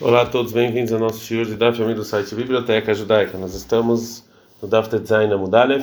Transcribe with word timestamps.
Olá 0.00 0.22
a 0.22 0.26
todos, 0.26 0.52
bem-vindos 0.52 0.92
ao 0.92 1.00
nosso 1.00 1.18
shiur 1.24 1.44
de 1.44 1.56
Daf 1.56 1.76
do 1.76 2.04
site 2.04 2.32
Biblioteca 2.32 2.94
Judaica. 2.94 3.36
Nós 3.36 3.52
estamos 3.52 4.24
no 4.62 4.68
Daf 4.68 4.88
Tetzain 4.88 5.28
Amudalev. 5.32 5.82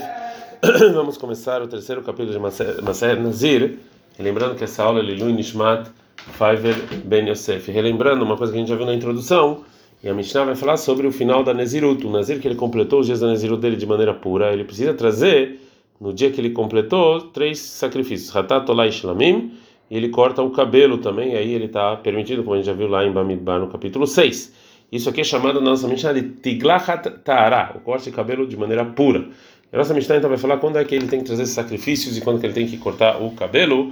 Vamos 0.95 1.17
começar 1.17 1.61
o 1.61 1.67
terceiro 1.67 2.01
capítulo 2.01 2.31
de 2.31 2.39
Maser 2.81 3.21
Nazir. 3.21 3.77
Lembrando 4.17 4.55
que 4.55 4.63
essa 4.63 4.83
aula 4.83 5.01
é 5.01 5.03
Lilu 5.03 5.31
Nishmat 5.31 5.89
Faiver 6.15 6.75
Ben 7.03 7.27
Yosef. 7.27 7.69
Relembrando 7.69 8.23
uma 8.23 8.37
coisa 8.37 8.53
que 8.53 8.57
a 8.57 8.61
gente 8.61 8.69
já 8.69 8.77
viu 8.77 8.85
na 8.85 8.93
introdução, 8.93 9.65
e 10.01 10.07
a 10.07 10.13
Mishnah 10.13 10.45
vai 10.45 10.55
falar 10.55 10.77
sobre 10.77 11.05
o 11.05 11.11
final 11.11 11.43
da 11.43 11.53
Nezirut. 11.53 12.07
O 12.07 12.09
Nazir 12.09 12.39
que 12.39 12.47
ele 12.47 12.55
completou 12.55 13.01
os 13.01 13.07
dias 13.07 13.19
da 13.19 13.27
Nezirut 13.27 13.61
dele 13.61 13.75
de 13.75 13.85
maneira 13.85 14.13
pura, 14.13 14.53
ele 14.53 14.63
precisa 14.63 14.93
trazer, 14.93 15.59
no 15.99 16.13
dia 16.13 16.31
que 16.31 16.39
ele 16.39 16.51
completou, 16.51 17.19
três 17.19 17.59
sacrifícios: 17.59 18.33
Hatat, 18.33 18.71
Olá 18.71 18.87
e 18.87 18.93
Shlamim 18.93 19.51
ele 19.89 20.09
corta 20.09 20.41
o 20.41 20.49
cabelo 20.49 20.97
também, 20.97 21.35
aí 21.35 21.53
ele 21.53 21.65
está 21.65 21.95
permitido, 21.95 22.43
como 22.43 22.55
a 22.55 22.57
gente 22.57 22.65
já 22.65 22.73
viu 22.73 22.87
lá 22.87 23.05
em 23.05 23.11
Bamidbar 23.11 23.59
no 23.59 23.67
capítulo 23.67 24.07
6. 24.07 24.53
Isso 24.91 25.09
aqui 25.09 25.21
é 25.21 25.23
chamado 25.23 25.59
na 25.59 25.71
nossa 25.71 25.87
Mishnah 25.87 26.13
de 26.13 26.21
Tiglachat 26.21 27.09
Ta'ara, 27.23 27.73
o 27.75 27.79
corte 27.79 28.09
de 28.09 28.15
cabelo 28.15 28.47
de 28.47 28.55
maneira 28.55 28.85
pura. 28.85 29.27
A 29.73 29.77
nossa 29.77 29.93
Mishnah 29.93 30.17
então 30.17 30.29
vai 30.29 30.39
falar 30.39 30.57
quando 30.57 30.77
é 30.77 30.85
que 30.85 30.95
ele 30.95 31.07
tem 31.07 31.19
que 31.19 31.25
trazer 31.25 31.45
sacrifícios 31.47 32.17
e 32.17 32.21
quando 32.21 32.39
que 32.39 32.45
ele 32.45 32.53
tem 32.53 32.67
que 32.67 32.77
cortar 32.77 33.21
o 33.21 33.31
cabelo. 33.31 33.91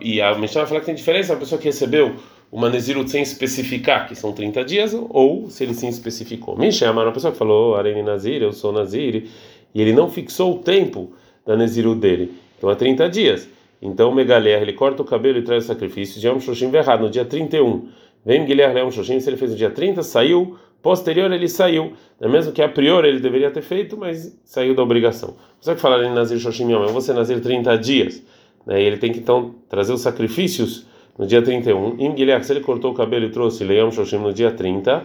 E 0.00 0.20
a 0.20 0.34
Mishnah 0.34 0.62
vai 0.62 0.68
falar 0.68 0.80
que 0.80 0.86
tem 0.86 0.94
diferença 0.94 1.34
a 1.34 1.36
pessoa 1.36 1.58
que 1.60 1.66
recebeu 1.66 2.16
uma 2.50 2.68
Nezirut 2.68 3.10
sem 3.10 3.22
especificar 3.22 4.08
que 4.08 4.14
são 4.14 4.32
30 4.32 4.64
dias, 4.64 4.94
ou 4.94 5.50
se 5.50 5.62
ele 5.62 5.74
sim 5.74 5.88
especificou. 5.88 6.56
Mishnah 6.56 6.88
é 6.88 6.90
uma 6.90 7.12
pessoa 7.12 7.32
que 7.32 7.38
falou, 7.38 7.76
Areni 7.76 8.02
Nazir, 8.02 8.42
eu 8.42 8.52
sou 8.52 8.72
Nazir, 8.72 9.28
e 9.74 9.80
ele 9.80 9.92
não 9.92 10.10
fixou 10.10 10.56
o 10.56 10.58
tempo 10.58 11.12
da 11.46 11.56
Nezirut 11.56 12.00
dele. 12.00 12.32
Então 12.58 12.70
é 12.70 12.74
30 12.74 13.08
dias. 13.08 13.48
Então, 13.82 14.12
Megaler, 14.12 14.60
ele 14.60 14.72
corta 14.72 15.02
o 15.02 15.04
cabelo 15.04 15.38
e 15.38 15.42
traz 15.42 15.64
o 15.64 15.66
sacrifício 15.66 16.20
de 16.20 16.26
Yom 16.26 16.38
Verrad, 16.70 17.00
no 17.00 17.08
dia 17.08 17.24
31. 17.24 17.88
Vem 18.24 18.44
Guilherme 18.44 18.80
Yom 18.80 18.90
Shoshim, 18.90 19.18
se 19.18 19.30
ele 19.30 19.36
fez 19.36 19.52
no 19.52 19.56
dia 19.56 19.70
30, 19.70 20.02
saiu, 20.02 20.58
posterior 20.82 21.32
ele 21.32 21.48
saiu. 21.48 21.94
É 22.20 22.28
mesmo 22.28 22.52
que 22.52 22.60
a 22.60 22.68
priori 22.68 23.08
ele 23.08 23.20
deveria 23.20 23.50
ter 23.50 23.62
feito, 23.62 23.96
mas 23.96 24.38
saiu 24.44 24.74
da 24.74 24.82
obrigação. 24.82 25.36
Você 25.60 25.74
que 25.74 25.80
falar 25.80 26.04
em 26.04 26.12
Nazir 26.12 26.38
Shoshim 26.38 26.70
Yom, 26.70 26.82
eu 26.82 26.90
vou 26.90 27.00
ser 27.00 27.14
Nazir 27.14 27.40
30 27.40 27.78
dias. 27.78 28.22
Né? 28.66 28.82
E 28.82 28.84
ele 28.84 28.98
tem 28.98 29.12
que 29.12 29.18
então 29.18 29.54
trazer 29.68 29.92
os 29.92 30.02
sacrifícios 30.02 30.86
no 31.18 31.26
dia 31.26 31.40
31. 31.40 31.96
Em 31.98 32.12
Guilherme, 32.12 32.44
se 32.44 32.52
ele 32.52 32.60
cortou 32.60 32.92
o 32.92 32.94
cabelo 32.94 33.26
e 33.26 33.30
trouxe 33.30 33.64
Leão 33.64 33.90
Shoshim 33.90 34.18
no 34.18 34.32
dia 34.32 34.50
30, 34.50 35.04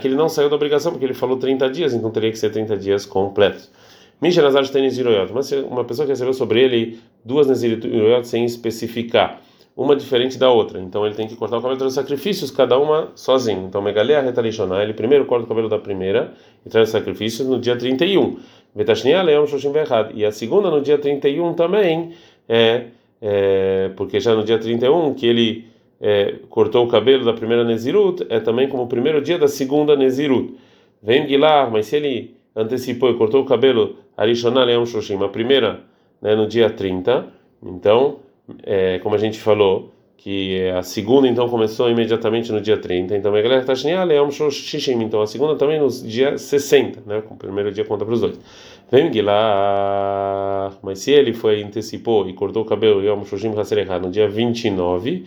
que 0.00 0.08
ele 0.08 0.14
não 0.16 0.28
saiu 0.28 0.48
da 0.48 0.56
obrigação, 0.56 0.92
porque 0.92 1.04
ele 1.04 1.14
falou 1.14 1.36
30 1.36 1.70
dias, 1.70 1.94
então 1.94 2.10
teria 2.10 2.30
que 2.30 2.38
ser 2.38 2.50
30 2.50 2.76
dias 2.76 3.06
completos. 3.06 3.70
Misha 4.22 4.40
Nazar 4.40 4.68
tem 4.68 4.82
Neziroyot, 4.82 5.32
mas 5.32 5.50
uma 5.50 5.82
pessoa 5.84 6.06
que 6.06 6.12
recebeu 6.12 6.32
sobre 6.32 6.60
ele 6.60 7.00
duas 7.24 7.48
Neziroyot 7.48 8.24
sem 8.24 8.44
especificar, 8.44 9.42
uma 9.76 9.96
diferente 9.96 10.38
da 10.38 10.48
outra. 10.48 10.80
Então 10.80 11.04
ele 11.04 11.16
tem 11.16 11.26
que 11.26 11.34
cortar 11.34 11.58
o 11.58 11.60
cabelo 11.60 11.76
dos 11.76 11.92
sacrifícios, 11.92 12.48
cada 12.48 12.78
uma 12.78 13.10
sozinho. 13.16 13.66
Então 13.66 13.82
Megalea 13.82 14.20
Retalishonah, 14.20 14.80
ele 14.80 14.94
primeiro 14.94 15.24
corta 15.24 15.44
o 15.44 15.48
cabelo 15.48 15.68
da 15.68 15.76
primeira 15.76 16.34
e 16.64 16.68
traz 16.68 16.90
os 16.90 16.92
sacrifícios 16.92 17.48
no 17.48 17.58
dia 17.58 17.74
31. 17.74 18.36
Betashnia 18.72 19.22
Leão 19.22 19.44
Shoshim 19.44 19.72
Verhad. 19.72 20.12
E 20.14 20.24
a 20.24 20.30
segunda 20.30 20.70
no 20.70 20.80
dia 20.80 20.98
31 20.98 21.54
também, 21.54 22.12
é, 22.48 22.84
é, 23.20 23.90
porque 23.96 24.20
já 24.20 24.36
no 24.36 24.44
dia 24.44 24.56
31 24.56 25.14
que 25.14 25.26
ele 25.26 25.64
é, 26.00 26.36
cortou 26.48 26.84
o 26.84 26.88
cabelo 26.88 27.24
da 27.24 27.32
primeira 27.32 27.64
Nezirut, 27.64 28.24
é 28.28 28.38
também 28.38 28.68
como 28.68 28.84
o 28.84 28.86
primeiro 28.86 29.20
dia 29.20 29.36
da 29.36 29.48
segunda 29.48 29.96
Nezirut. 29.96 30.54
Vem 31.02 31.26
Guilar, 31.26 31.68
mas 31.72 31.86
se 31.86 31.96
ele 31.96 32.36
antecipou 32.54 33.10
e 33.10 33.14
cortou 33.14 33.42
o 33.42 33.44
cabelo 33.44 33.96
Arishonah 34.16 34.64
Leão 34.64 34.84
Shoshim, 34.86 35.22
a 35.22 35.28
primeira 35.28 35.80
né, 36.20 36.34
no 36.34 36.46
dia 36.46 36.70
30. 36.70 37.26
Então, 37.62 38.18
é, 38.62 38.98
como 38.98 39.14
a 39.14 39.18
gente 39.18 39.38
falou, 39.38 39.92
que 40.22 40.70
a 40.70 40.82
segunda 40.82 41.26
então 41.26 41.48
começou 41.48 41.90
imediatamente 41.90 42.52
no 42.52 42.60
dia 42.60 42.76
30. 42.76 43.16
Então, 43.16 43.32
Megalech 43.32 43.66
Tashnia 43.66 44.04
Leão 44.04 44.30
Shoshim. 44.30 45.02
Então, 45.02 45.20
a 45.20 45.26
segunda 45.26 45.56
também 45.56 45.80
no 45.80 45.88
dia 45.88 46.38
60, 46.38 47.02
né? 47.04 47.22
O 47.28 47.34
primeiro 47.34 47.72
dia 47.72 47.84
conta 47.84 48.04
para 48.04 48.14
os 48.14 48.20
dois. 48.20 48.38
Vem 48.88 49.10
lá, 49.20 50.70
mas 50.80 51.00
se 51.00 51.10
ele 51.10 51.32
foi 51.32 51.62
antecipou 51.62 52.28
e 52.28 52.34
cortou 52.34 52.62
o 52.62 52.66
cabelo 52.66 53.00
Leão 53.00 53.24
Shoshim 53.24 53.58
Haserechá 53.58 53.98
no 53.98 54.10
dia 54.10 54.28
29, 54.28 55.24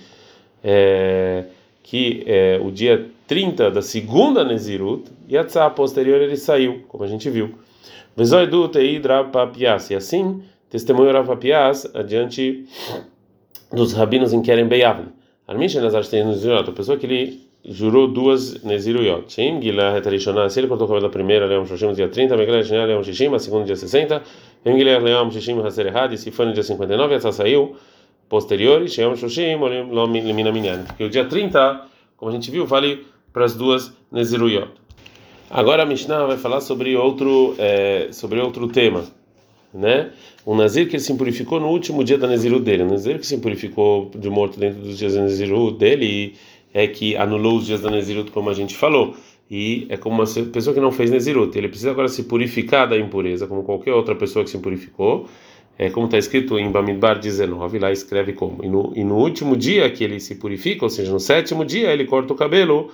é, 0.64 1.44
que 1.84 2.24
é 2.26 2.62
o 2.64 2.72
dia 2.72 3.06
30 3.28 3.72
da 3.72 3.82
segunda 3.82 4.46
Nezirut, 4.46 5.12
e 5.28 5.38
a 5.38 5.70
posterior 5.70 6.22
ele 6.22 6.38
saiu, 6.38 6.84
como 6.88 7.04
a 7.04 7.08
gente 7.08 7.30
viu. 7.30 7.56
E 8.18 9.96
assim 9.96 10.44
testemunho 10.70 11.12
Rav 11.12 11.28
Papias 11.28 11.94
adiante 11.94 12.66
dos 13.72 13.94
rabinos 13.94 14.32
em 14.32 14.42
Kerem 14.42 14.68
Beyavne. 14.68 15.10
Armisha 15.48 15.82
Nazar 15.82 16.02
Nezirut, 16.02 16.70
a 16.70 16.74
pessoa 16.74 16.98
que 16.98 17.06
ele 17.06 17.46
jurou 17.64 18.08
duas 18.08 18.64
Neziruyot. 18.64 19.32
Shim 19.32 19.62
Gila 19.62 19.92
Retarishonah, 19.92 20.50
se 20.50 20.60
ele 20.60 20.68
cortou 20.68 20.86
o 20.86 20.88
cabelo 20.88 21.08
da 21.08 21.10
primeira, 21.10 21.46
Leão 21.46 21.66
Shoshim, 21.66 21.92
dia 21.94 22.08
30, 22.08 22.38
Megillah 22.38 22.64
Shenia, 22.64 22.86
Leão 22.86 23.04
Shishim, 23.04 23.34
a 23.34 23.40
segunda, 23.40 23.66
dia 23.66 23.76
60, 23.76 24.22
Megillah 24.64 25.00
Leão 25.00 25.30
Shishim, 25.30 25.60
Haser 25.62 25.88
Errad, 25.88 26.14
e 26.14 26.18
se 26.18 26.32
foi 26.32 26.46
no 26.46 26.54
dia 26.54 26.64
59, 26.64 27.16
essa 27.16 27.32
saiu 27.32 27.76
posteriores, 28.30 28.94
Sheom 28.94 29.16
Shoshim, 29.16 29.58
Limina 30.14 30.52
Minyan. 30.52 30.84
Porque 30.86 31.04
o 31.04 31.10
dia 31.10 31.26
30, 31.26 31.86
como 32.18 32.32
a 32.32 32.34
gente 32.34 32.50
viu, 32.50 32.66
vale 32.66 33.06
para 33.34 33.46
as 33.46 33.56
duas 33.56 33.94
Neziruyot. 34.12 34.85
Agora 35.50 35.84
a 35.84 35.86
Mishnah 35.86 36.26
vai 36.26 36.38
falar 36.38 36.62
sobre 36.62 36.96
outro, 36.96 37.56
é, 37.58 38.10
sobre 38.12 38.40
outro 38.40 38.68
tema, 38.68 39.06
né? 39.74 40.12
O 40.46 40.56
Nazir 40.56 40.88
que 40.88 40.96
ele 40.96 41.04
se 41.04 41.14
purificou 41.16 41.60
no 41.60 41.68
último 41.68 42.04
dia 42.04 42.18
da 42.18 42.28
Nezirut 42.28 42.64
dele. 42.64 42.84
O 42.84 42.88
Nazir 42.88 43.20
que 43.20 43.26
se 43.26 43.38
purificou 43.38 44.12
de 44.16 44.30
morto 44.30 44.60
dentro 44.60 44.82
dos 44.82 44.98
dias 44.98 45.16
da 45.16 45.22
Nezirut 45.22 45.78
dele 45.78 46.36
é 46.74 46.88
que 46.88 47.16
anulou 47.16 47.58
os 47.58 47.66
dias 47.66 47.82
da 47.82 47.90
Nezirut, 47.90 48.32
como 48.32 48.50
a 48.50 48.54
gente 48.54 48.76
falou. 48.76 49.16
E 49.50 49.86
é 49.90 49.98
como 49.98 50.22
uma 50.22 50.26
pessoa 50.52 50.74
que 50.74 50.80
não 50.80 50.92
fez 50.92 51.10
Nezirut. 51.10 51.58
Ele 51.58 51.68
precisa 51.68 51.92
agora 51.92 52.08
se 52.08 52.24
purificar 52.24 52.88
da 52.88 52.98
impureza, 52.98 53.48
como 53.48 53.64
qualquer 53.64 53.94
outra 53.94 54.16
pessoa 54.16 54.44
que 54.44 54.52
se 54.52 54.58
purificou 54.58 55.28
é, 55.78 55.90
como 55.90 56.06
está 56.06 56.18
escrito 56.18 56.58
em 56.58 56.72
Bamidbar 56.72 57.20
19, 57.20 57.80
lá 57.80 57.92
escreve 57.92 58.34
como. 58.34 58.64
E 58.64 58.70
no, 58.70 58.94
e 58.96 59.04
no, 59.04 59.18
último 59.18 59.58
dia 59.58 59.90
que 59.90 60.04
ele 60.04 60.20
se 60.20 60.36
purifica, 60.36 60.86
ou 60.86 60.90
seja, 60.90 61.12
no 61.12 61.20
sétimo 61.20 61.66
dia, 61.66 61.92
ele 61.92 62.06
corta 62.06 62.34
o 62.34 62.36
cabelo, 62.36 62.92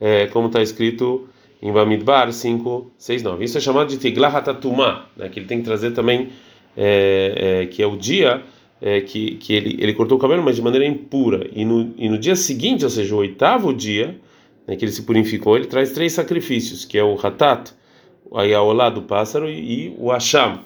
é, 0.00 0.26
como 0.26 0.48
está 0.48 0.60
escrito 0.60 1.28
em 1.62 1.72
Bamidbar 1.72 2.32
5, 2.32 2.92
6, 2.98 3.22
9. 3.22 3.44
Isso 3.44 3.58
é 3.58 3.60
chamado 3.60 3.88
de 3.88 3.98
Tiglahatatuma, 3.98 5.06
né, 5.16 5.28
que 5.28 5.38
ele 5.38 5.46
tem 5.46 5.58
que 5.58 5.64
trazer 5.64 5.92
também, 5.92 6.30
é, 6.76 7.62
é, 7.62 7.66
que 7.66 7.82
é 7.82 7.86
o 7.86 7.96
dia 7.96 8.42
é, 8.80 9.00
que, 9.00 9.36
que 9.36 9.54
ele, 9.54 9.76
ele 9.80 9.94
cortou 9.94 10.18
o 10.18 10.20
cabelo, 10.20 10.42
mas 10.42 10.56
de 10.56 10.62
maneira 10.62 10.86
impura. 10.86 11.48
E 11.52 11.64
no, 11.64 11.94
e 11.96 12.08
no 12.08 12.18
dia 12.18 12.36
seguinte, 12.36 12.84
ou 12.84 12.90
seja, 12.90 13.14
o 13.14 13.18
oitavo 13.18 13.72
dia, 13.72 14.18
né, 14.66 14.76
que 14.76 14.84
ele 14.84 14.92
se 14.92 15.02
purificou, 15.02 15.56
ele 15.56 15.66
traz 15.66 15.92
três 15.92 16.12
sacrifícios, 16.12 16.84
que 16.84 16.98
é 16.98 17.04
o 17.04 17.18
Hatat, 17.20 17.72
o 18.30 18.38
Ayaolá 18.38 18.90
do 18.90 19.02
pássaro 19.02 19.48
e, 19.48 19.86
e 19.88 19.96
o 19.98 20.10
Asham 20.10 20.60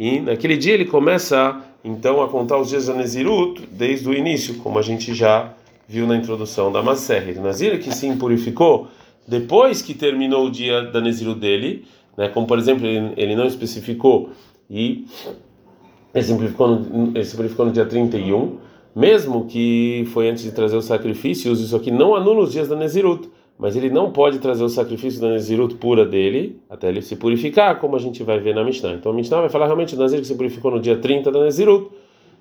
e 0.00 0.18
naquele 0.18 0.56
dia 0.56 0.72
ele 0.72 0.86
começa 0.86 1.62
então 1.84 2.22
a 2.22 2.28
contar 2.28 2.56
os 2.56 2.70
dias 2.70 2.86
da 2.86 2.94
Nezirut 2.94 3.68
desde 3.70 4.08
o 4.08 4.14
início, 4.14 4.54
como 4.54 4.78
a 4.78 4.82
gente 4.82 5.12
já 5.12 5.52
viu 5.86 6.06
na 6.06 6.16
introdução 6.16 6.72
da 6.72 6.82
Maser. 6.82 7.38
O 7.38 7.42
Nazir 7.42 7.78
que 7.78 7.94
se 7.94 8.06
impurificou 8.06 8.88
depois 9.26 9.82
que 9.82 9.94
terminou 9.94 10.46
o 10.46 10.50
dia 10.50 10.82
da 10.82 11.00
Nezirut 11.00 11.38
dele, 11.38 11.84
né, 12.16 12.28
como 12.28 12.46
por 12.46 12.58
exemplo 12.58 12.86
ele, 12.86 13.12
ele 13.16 13.36
não 13.36 13.46
especificou 13.46 14.30
e 14.68 15.06
purificou 16.12 16.68
no, 16.68 17.12
purificou 17.12 17.66
no 17.66 17.72
dia 17.72 17.86
31, 17.86 18.58
mesmo 18.94 19.46
que 19.46 20.04
foi 20.12 20.28
antes 20.28 20.42
de 20.42 20.52
trazer 20.52 20.76
os 20.76 20.84
sacrifícios, 20.84 21.60
isso 21.60 21.76
aqui 21.76 21.90
não 21.90 22.14
anula 22.14 22.42
os 22.42 22.52
dias 22.52 22.68
da 22.68 22.76
Nezirut 22.76 23.30
mas 23.60 23.76
ele 23.76 23.90
não 23.90 24.10
pode 24.10 24.38
trazer 24.38 24.64
o 24.64 24.70
sacrifício 24.70 25.20
da 25.20 25.28
Nezirut 25.28 25.74
pura 25.74 26.06
dele 26.06 26.58
até 26.68 26.88
ele 26.88 27.02
se 27.02 27.14
purificar, 27.14 27.78
como 27.78 27.94
a 27.94 27.98
gente 27.98 28.22
vai 28.22 28.40
ver 28.40 28.54
na 28.54 28.64
Mishnah. 28.64 28.94
Então 28.94 29.12
a 29.12 29.14
Mishnah 29.14 29.40
vai 29.40 29.50
falar 29.50 29.66
realmente 29.66 29.94
do 29.94 30.00
Nazir 30.00 30.18
que 30.18 30.26
se 30.26 30.34
purificou 30.34 30.70
no 30.70 30.80
dia 30.80 30.96
30 30.96 31.30
da 31.30 31.44
Nezirut, 31.44 31.90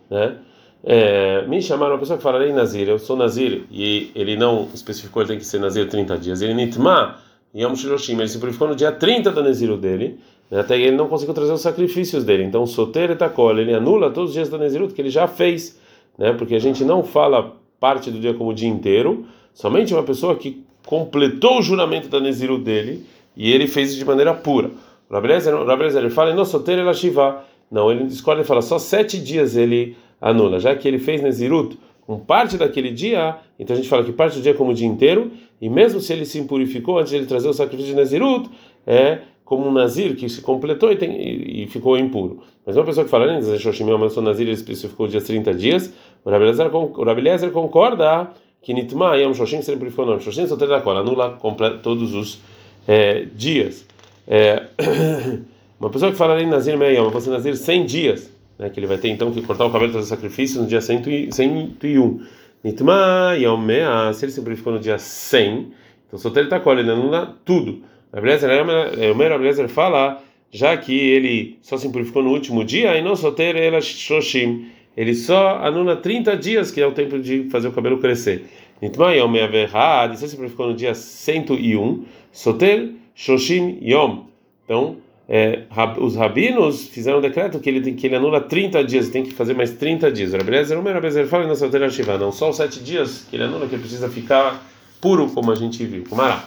né? 0.10 0.38
É, 0.84 1.46
me 1.48 1.62
chamaram 1.62 1.94
uma 1.94 2.00
pessoa 2.00 2.18
que 2.18 2.24
fala, 2.24 2.44
Ei 2.46 2.54
Nazir, 2.54 2.88
eu 2.88 2.98
sou 3.00 3.18
Nazir, 3.18 3.64
e 3.70 4.12
ele 4.16 4.36
não 4.38 4.70
especificou, 4.74 5.22
ele 5.22 5.30
tem 5.30 5.38
que 5.38 5.46
ser 5.46 5.60
Nazir 5.60 5.90
30 5.90 6.18
dias. 6.18 6.42
Ele 6.42 6.54
Nitma, 6.54 7.18
Yom 7.54 7.76
Shiroshim, 7.76 8.14
ele 8.14 8.28
se 8.28 8.40
purificou 8.40 8.68
no 8.68 8.76
dia 8.76 8.92
30 8.92 9.32
da 9.32 9.42
Nezirut 9.42 9.82
dele, 9.82 10.20
né? 10.50 10.60
até 10.60 10.80
ele 10.80 10.96
não 10.96 11.08
conseguiu 11.08 11.34
trazer 11.34 11.52
os 11.52 11.62
sacrifícios 11.62 12.24
dele. 12.24 12.44
Então, 12.44 12.66
Soter 12.66 13.12
Etakol, 13.12 13.58
ele 13.58 13.74
anula 13.74 14.10
todos 14.10 14.30
os 14.30 14.34
dias 14.34 14.50
da 14.50 14.58
Nezirut 14.58 14.94
que 14.94 15.02
ele 15.02 15.10
já 15.10 15.28
fez, 15.28 15.80
né? 16.18 16.34
porque 16.34 16.56
a 16.56 16.60
gente 16.60 16.84
não 16.84 17.04
fala 17.04 17.54
parte 17.80 18.12
do 18.12 18.20
dia 18.20 18.34
como 18.34 18.52
o 18.52 18.54
dia 18.54 18.70
inteiro, 18.70 19.26
somente 19.54 19.94
uma 19.94 20.04
pessoa 20.04 20.36
que 20.36 20.64
completou 20.86 21.60
o 21.60 21.62
juramento 21.62 22.08
da 22.08 22.20
Neziru 22.20 22.58
dele 22.58 23.06
e 23.36 23.52
ele 23.52 23.68
fez 23.68 23.96
de 23.96 24.04
maneira 24.04 24.34
pura. 24.34 24.72
Rabelezer 25.10 25.54
ele 25.98 26.10
fala, 26.10 26.34
não, 26.34 26.46
soter 26.46 26.78
ela 26.78 26.94
shiva. 26.94 27.44
Não, 27.70 27.92
ele 27.92 28.06
discorda 28.06 28.42
e 28.42 28.46
fala, 28.46 28.62
só 28.62 28.80
sete 28.80 29.20
dias 29.20 29.56
ele 29.56 29.96
anula, 30.20 30.60
já 30.60 30.76
que 30.76 30.88
ele 30.88 31.00
fez 31.00 31.22
Nezirut 31.22 31.78
com 32.06 32.20
parte 32.20 32.58
daquele 32.58 32.92
dia, 32.92 33.38
então 33.60 33.76
a 33.76 33.78
gente 33.78 33.88
fala 33.88 34.04
que 34.04 34.12
parte 34.12 34.38
do 34.38 34.42
dia 34.42 34.52
é 34.52 34.56
como 34.56 34.72
o 34.72 34.74
dia 34.74 34.88
inteiro, 34.88 35.32
e 35.62 35.70
mesmo 35.70 36.00
se 36.00 36.12
ele 36.12 36.26
se 36.26 36.40
impurificou 36.40 36.98
antes 36.98 37.12
de 37.12 37.18
ele 37.18 37.26
trazer 37.28 37.48
o 37.48 37.54
sacrifício 37.54 37.94
de 37.94 37.96
Nezirut, 37.96 38.50
é 38.88 39.20
como 39.46 39.68
um 39.68 39.72
Nazir 39.72 40.16
que 40.16 40.28
se 40.30 40.42
completou 40.42 40.92
e, 40.92 40.96
tem, 40.96 41.22
e, 41.22 41.64
e 41.64 41.68
ficou 41.68 41.98
impuro. 41.98 42.42
Mas 42.66 42.76
uma 42.76 42.86
pessoa 42.86 43.04
que 43.04 43.10
fala, 43.10 43.26
eu 43.26 44.10
sou 44.10 44.24
Nazir, 44.24 44.48
ele 44.48 44.54
especificou 44.54 45.06
os 45.06 45.12
dias 45.12 45.24
30 45.24 45.54
dias, 45.54 45.94
o 46.24 46.30
Rabelezer 46.30 47.52
concorda 47.52 48.32
que 48.62 48.74
Nitma 48.74 49.16
Yom 49.18 49.34
Shoshim 49.34 49.62
sempre 49.62 49.80
purificou 49.80 50.06
o 50.06 50.08
nome. 50.10 50.22
Shoshim 50.22 50.46
da 50.46 50.82
Kola, 50.82 51.00
anula 51.00 51.38
todos 51.82 52.14
os 52.14 52.40
é, 52.88 53.26
dias. 53.36 53.86
É, 54.28 54.68
uma 55.80 55.90
pessoa 55.90 56.12
que 56.12 56.18
fala 56.18 56.42
em 56.42 56.48
Nazir 56.48 56.78
vai 56.78 57.22
ser 57.22 57.30
Nazir 57.30 57.56
100 57.56 57.86
dias, 57.86 58.32
né, 58.58 58.70
que 58.70 58.80
ele 58.80 58.88
vai 58.88 58.98
ter 58.98 59.10
então 59.10 59.32
que 59.32 59.42
cortar 59.42 59.66
o 59.66 59.72
cabelo 59.72 59.94
fazer 59.94 60.08
sacrifício 60.08 60.62
no 60.62 60.68
dia 60.68 60.82
101. 60.82 62.22
Nitma 62.64 63.36
Yom 63.38 63.58
Mea, 63.58 64.12
se 64.14 64.26
ele 64.26 64.32
se 64.32 64.42
purificou 64.42 64.74
no 64.74 64.80
dia 64.80 64.98
100, 64.98 65.72
então 66.08 66.20
Soter 66.20 66.50
da 66.50 66.60
Kola, 66.60 66.82
ele 66.82 66.92
anula 66.92 67.38
tudo. 67.46 67.82
O 68.12 69.16
Mer 69.16 69.32
Ablezer 69.32 69.70
fala, 69.70 70.22
já 70.52 70.76
que 70.76 70.94
ele 70.94 71.58
só 71.62 71.78
se 71.78 71.88
purificou 71.90 72.24
no 72.24 72.32
último 72.32 72.66
dia, 72.66 72.98
e 72.98 73.02
não 73.02 73.16
Soter 73.16 73.56
ela 73.56 73.80
Shoshim 73.80 74.68
ele 74.98 75.16
só 75.16 75.60
anula 75.64 75.96
30 75.96 76.36
dias, 76.36 76.72
que 76.72 76.82
é 76.82 76.86
o 76.86 76.92
tempo 76.92 77.18
de 77.20 77.50
fazer 77.50 77.70
o 77.70 77.72
cabelo 77.72 78.00
crescer. 78.00 78.50
Nitma 78.82 79.14
Yom 79.14 79.30
Meaverhad, 79.30 80.14
isso 80.14 80.28
sempre 80.28 80.50
ficou 80.50 80.68
no 80.68 80.74
dia 80.74 80.94
101, 80.94 82.04
Soter 82.34 82.92
Shoshim 83.16 83.78
Yom. 83.82 84.24
Então, 84.66 84.98
é, 85.32 85.60
os 86.00 86.16
rabinos 86.16 86.88
fizeram 86.88 87.20
um 87.20 87.22
decreto 87.22 87.60
que 87.60 87.70
ele, 87.70 87.82
tem, 87.82 87.94
que 87.94 88.08
ele 88.08 88.16
anula 88.16 88.42
30 88.42 88.84
dias, 88.84 89.10
tem 89.10 89.22
que 89.22 89.32
fazer 89.32 89.54
mais 89.54 89.70
30 89.70 90.12
dias. 90.12 90.34
Rabelezer, 90.34 90.76
o 90.76 90.82
Rabelezer 90.82 91.28
fala 91.28 91.46
na 91.46 91.54
Soter 91.54 91.88
Shiva, 91.92 92.18
não 92.18 92.32
só 92.32 92.50
os 92.50 92.56
7 92.56 92.80
dias 92.80 93.28
que 93.30 93.36
ele 93.36 93.44
anula, 93.44 93.68
que 93.68 93.76
ele 93.76 93.82
precisa 93.84 94.10
ficar 94.10 94.60
puro, 95.00 95.30
como 95.30 95.52
a 95.52 95.56
gente 95.56 95.86
viu. 95.86 96.04
Kumará. 96.10 96.46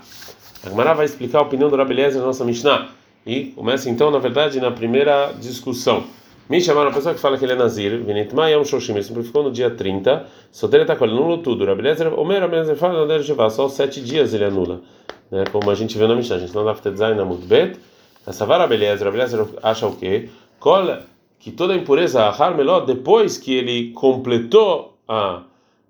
A 0.66 0.68
Kumará 0.68 0.94
vai 0.94 1.06
explicar 1.06 1.38
a 1.38 1.42
opinião 1.42 1.70
do 1.70 1.76
Rabelezer 1.76 2.20
na 2.20 2.26
nossa 2.26 2.44
Mishnah. 2.44 2.88
E 3.24 3.52
começa 3.54 3.88
então, 3.88 4.10
na 4.10 4.18
verdade, 4.18 4.58
na 4.58 4.72
primeira 4.72 5.32
discussão. 5.40 6.02
Me 6.50 6.60
chamaram 6.60 6.90
a 6.90 6.92
pessoa 6.92 7.14
que 7.14 7.20
fala 7.20 7.38
que 7.38 7.44
ele 7.44 7.52
é 7.52 7.56
Nazir, 7.56 8.02
Vinitma 8.02 8.50
Yom 8.50 8.64
Shoshim, 8.64 8.94
ele 8.94 9.04
simplificou 9.04 9.44
no 9.44 9.52
dia 9.52 9.70
30, 9.70 10.26
Sotere 10.50 10.82
está 10.82 10.96
com 10.96 11.04
ele, 11.04 11.14
anula 11.14 11.38
tudo. 11.38 11.64
Rabelezer, 11.64 12.12
Omer, 12.18 12.40
Rabelezer 12.40 12.74
fala, 12.74 12.98
não 12.98 13.06
deve 13.06 13.28
levar, 13.28 13.48
só 13.50 13.68
sete 13.68 14.00
dias 14.00 14.34
ele 14.34 14.44
anula. 14.44 14.80
Né, 15.30 15.44
como 15.52 15.70
a 15.70 15.74
gente 15.76 15.96
vê 15.96 16.04
na 16.08 16.16
Mishnah, 16.16 16.34
a 16.34 16.38
gente 16.40 16.52
não 16.52 16.64
dá 16.64 16.74
para 16.74 16.90
design 16.90 17.16
na 17.16 17.24
Mudbet. 17.24 17.78
Essa 18.26 18.46
vara 18.46 18.62
Rabelezer, 18.62 19.04
Rabelezer 19.04 19.46
acha 19.62 19.86
o 19.86 19.96
quê? 19.96 20.28
Cola, 20.60 21.06
que 21.38 21.50
toda 21.50 21.74
a 21.74 21.76
impureza, 21.76 22.22
a 22.22 22.28
Harmelot, 22.30 22.86
depois 22.86 23.36
que 23.36 23.52
ele 23.54 23.92
completou 23.92 24.96
a 25.08 25.42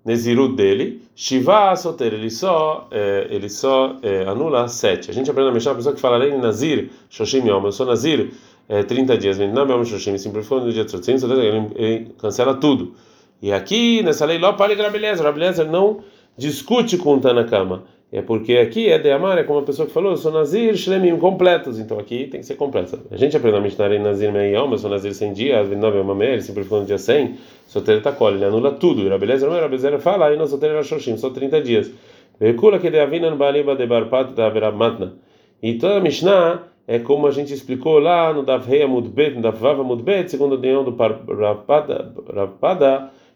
Nezirut 0.03 0.55
dele, 0.55 1.01
Shiva 1.15 1.75
Soter, 1.75 2.13
ele 2.13 2.29
só, 2.29 2.87
é, 2.91 3.27
ele 3.29 3.49
só 3.49 3.97
é, 4.01 4.23
anula 4.23 4.67
sete. 4.67 5.11
A 5.11 5.13
gente 5.13 5.29
aprende 5.29 5.49
na 5.49 5.53
Mishnah, 5.53 5.71
a 5.71 5.75
pessoa 5.75 5.95
que 5.95 6.01
fala, 6.01 6.25
Nazir, 6.37 6.89
Shoshim 7.09 7.47
Yom, 7.47 7.65
eu 7.65 7.71
sou 7.71 7.85
Nazir, 7.85 8.31
é, 8.67 8.81
30 8.81 9.17
dias, 9.17 9.37
não 9.37 9.81
é 9.81 9.85
Shoshim, 9.85 10.17
simplificou 10.17 10.59
no 10.59 10.73
dia 10.73 10.85
300, 10.85 11.23
ele, 11.23 11.71
ele 11.75 12.15
cancela 12.17 12.55
tudo. 12.55 12.95
E 13.41 13.51
aqui, 13.51 14.01
nessa 14.01 14.25
lei, 14.25 14.37
Ló 14.37 14.53
Pali 14.53 14.73
Grabelezer, 14.73 15.21
Grabelezer 15.21 15.69
não 15.69 15.99
discute 16.37 16.97
com 16.97 17.15
o 17.15 17.19
Tanakama. 17.19 17.83
É 18.15 18.21
porque 18.21 18.57
aqui 18.57 18.91
é 18.91 18.99
de 18.99 19.09
amar, 19.09 19.39
é 19.39 19.43
como 19.43 19.57
a 19.57 19.63
pessoa 19.63 19.87
que 19.87 19.91
falou, 19.91 20.11
eu 20.11 20.17
sou 20.17 20.31
Nazir, 20.31 20.75
Shlemim, 20.75 21.17
completos. 21.17 21.79
Então 21.79 21.97
aqui 21.97 22.27
tem 22.27 22.41
que 22.41 22.45
ser 22.45 22.53
completo. 22.53 22.99
A 23.09 23.17
gente 23.17 23.35
aprende 23.35 23.57
a 23.57 23.59
Mishnah 23.59 23.89
Nazir 23.97 24.31
Meião, 24.31 24.67
mas 24.67 24.81
sou 24.81 24.89
Nazir 24.91 25.15
100 25.15 25.33
dias, 25.33 25.67
29 25.67 25.97
é 25.97 26.01
uma 26.01 26.23
ele 26.23 26.41
simplificou 26.43 26.81
no 26.81 26.85
dia 26.85 26.99
100, 26.99 27.35
Soter 27.65 28.03
Takol, 28.03 28.35
ele 28.35 28.45
anula 28.45 28.73
tudo. 28.73 29.01
E 29.01 29.09
Rabelezer, 29.09 29.49
não, 29.49 29.59
Rabelezer 29.59 29.99
fala, 29.99 30.27
aí 30.27 30.37
não 30.37 30.45
Soter 30.45 30.69
era 30.69 30.83
Shoshim, 30.83 31.17
só 31.17 31.31
30 31.31 31.59
dias. 31.63 31.91
Vekula 32.39 32.77
que 32.77 32.91
de 32.91 32.99
Avinan 32.99 33.35
Baliba 33.35 33.75
de 33.75 33.87
Barpat 33.87 34.35
da 34.35 34.47
Veramatna. 34.47 35.15
E 35.59 35.79
toda 35.79 35.97
a 35.97 35.99
Mishnah 35.99 36.65
é 36.87 36.99
como 36.99 37.25
a 37.25 37.31
gente 37.31 37.51
explicou 37.51 37.97
lá 37.97 38.31
no 38.31 38.43
Dav 38.43 38.63
Rei 38.67 38.83
Amudbet, 38.83 39.33
no 39.33 39.41
Dav 39.41 39.57
Vav 39.57 39.81
Amudbet, 39.81 40.29
segundo 40.29 40.53
a 40.53 40.57
opinião 40.59 40.83
do 40.83 40.95
Rapada, 40.95 42.13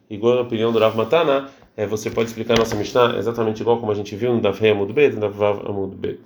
igual 0.10 0.38
a 0.38 0.42
opinião 0.42 0.72
do 0.72 0.80
Rav 0.80 0.96
Matana, 0.96 1.50
é, 1.76 1.86
você 1.86 2.10
pode 2.10 2.30
explicar 2.30 2.58
nossa 2.58 2.76
Mishnah 2.76 3.18
exatamente 3.18 3.62
igual 3.62 3.78
como 3.78 3.92
a 3.92 3.96
gente 3.96 4.16
viu 4.16 4.34
no 4.34 4.42
Dav 4.42 4.60
Rei 4.60 4.72
Amudbet, 4.72 5.14
no 5.16 5.22
Dav 5.22 5.34
Vav 5.34 5.68
Amudbet. 5.68 6.20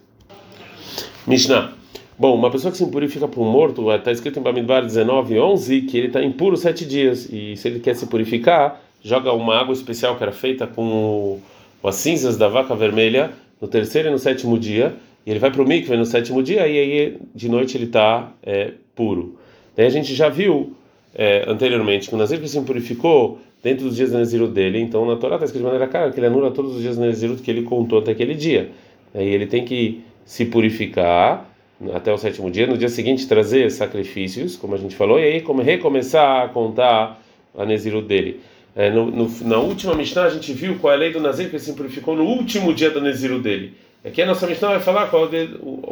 Mishnah. 1.28 1.74
Bom, 2.18 2.36
uma 2.36 2.52
pessoa 2.52 2.72
que 2.72 2.78
se 2.78 2.84
impurifica 2.84 3.28
por 3.28 3.44
morto, 3.44 3.92
está 3.92 4.12
escrito 4.12 4.40
em 4.40 4.44
Bamidbar 4.44 4.84
19, 4.84 5.40
11, 5.40 5.82
que 5.82 5.98
ele 5.98 6.08
está 6.08 6.24
impuro 6.24 6.56
sete 6.56 6.86
dias, 6.86 7.28
e 7.32 7.56
se 7.58 7.68
ele 7.68 7.80
quer 7.80 7.96
se 7.96 8.06
purificar, 8.06 8.80
joga 9.04 9.34
uma 9.34 9.58
água 9.58 9.74
especial 9.74 10.16
que 10.16 10.24
era 10.24 10.32
feita 10.32 10.68
com 10.68 11.40
as 11.84 11.96
cinzas 11.96 12.38
da 12.38 12.48
vaca 12.48 12.76
vermelha 12.76 13.32
no 13.60 13.68
terceiro 13.68 14.10
e 14.10 14.12
no 14.12 14.20
sétimo 14.20 14.58
dia, 14.58 14.96
e 15.26 15.32
ele 15.32 15.40
vai 15.40 15.52
para 15.52 15.62
o 15.62 15.68
mikve 15.68 15.98
no 15.98 16.06
sétimo 16.06 16.42
dia 16.42 16.68
e 16.68 16.78
aí 16.80 17.18
de 17.34 17.50
noite 17.50 17.78
ele 17.78 17.86
está 17.86 18.32
é, 18.44 18.72
puro. 18.96 19.38
Daí 19.76 19.86
a 19.86 19.90
gente 19.90 20.14
já 20.14 20.30
viu 20.30 20.76
é, 21.14 21.46
anteriormente 21.48 22.10
que 22.10 22.16
o 22.16 22.18
Nazir 22.18 22.40
que 22.40 22.48
se 22.48 22.60
purificou 22.62 23.40
dentro 23.64 23.86
dos 23.86 23.96
dias 23.96 24.12
da 24.12 24.20
Nazirut 24.20 24.52
dele, 24.54 24.80
então 24.80 25.06
na 25.06 25.16
Torá 25.16 25.36
está 25.36 25.46
escrito 25.46 25.64
de 25.64 25.72
maneira 25.72 25.88
clara 25.88 26.12
que 26.12 26.20
ele 26.20 26.28
anula 26.28 26.52
todos 26.52 26.76
os 26.76 26.82
dias 26.82 26.98
da 26.98 27.06
Nazirut 27.06 27.42
que 27.42 27.52
ele 27.52 27.64
contou 27.64 28.00
até 28.00 28.12
aquele 28.12 28.34
dia. 28.34 28.72
Aí 29.14 29.28
ele 29.28 29.46
tem 29.46 29.66
que 29.66 30.02
se 30.26 30.46
purificar 30.46 31.50
até 31.94 32.14
o 32.14 32.18
sétimo 32.18 32.50
dia, 32.52 32.68
no 32.68 32.78
dia 32.78 32.90
seguinte 32.90 33.28
trazer 33.28 33.72
sacrifícios, 33.72 34.56
como 34.56 34.76
a 34.76 34.78
gente 34.78 34.96
falou, 34.96 35.20
e 35.20 35.24
aí 35.24 35.42
como 35.42 35.62
recomeçar 35.62 36.46
a 36.46 36.50
contar 36.50 37.22
a 37.58 37.66
Nazirut 37.66 38.08
dele. 38.08 38.40
É, 38.76 38.90
no, 38.90 39.12
no, 39.12 39.30
na 39.42 39.58
última 39.58 39.94
Mishnah 39.96 40.24
a 40.24 40.30
gente 40.30 40.54
viu 40.54 40.78
qual 40.80 40.94
é 40.94 40.96
a 40.96 41.00
lei 41.00 41.12
do 41.12 41.20
Nazir 41.20 41.50
que 41.50 41.60
se 41.60 41.74
purificou 41.74 42.16
no 42.16 42.24
último 42.24 42.74
dia 42.74 42.90
da 42.90 43.02
Nazirut 43.02 43.42
dele. 43.42 43.74
Aqui 44.04 44.20
a 44.22 44.26
nossa 44.26 44.48
Mishnah 44.48 44.70
vai 44.70 44.80
falar 44.80 45.08
qual, 45.08 45.26
é, 45.32 45.48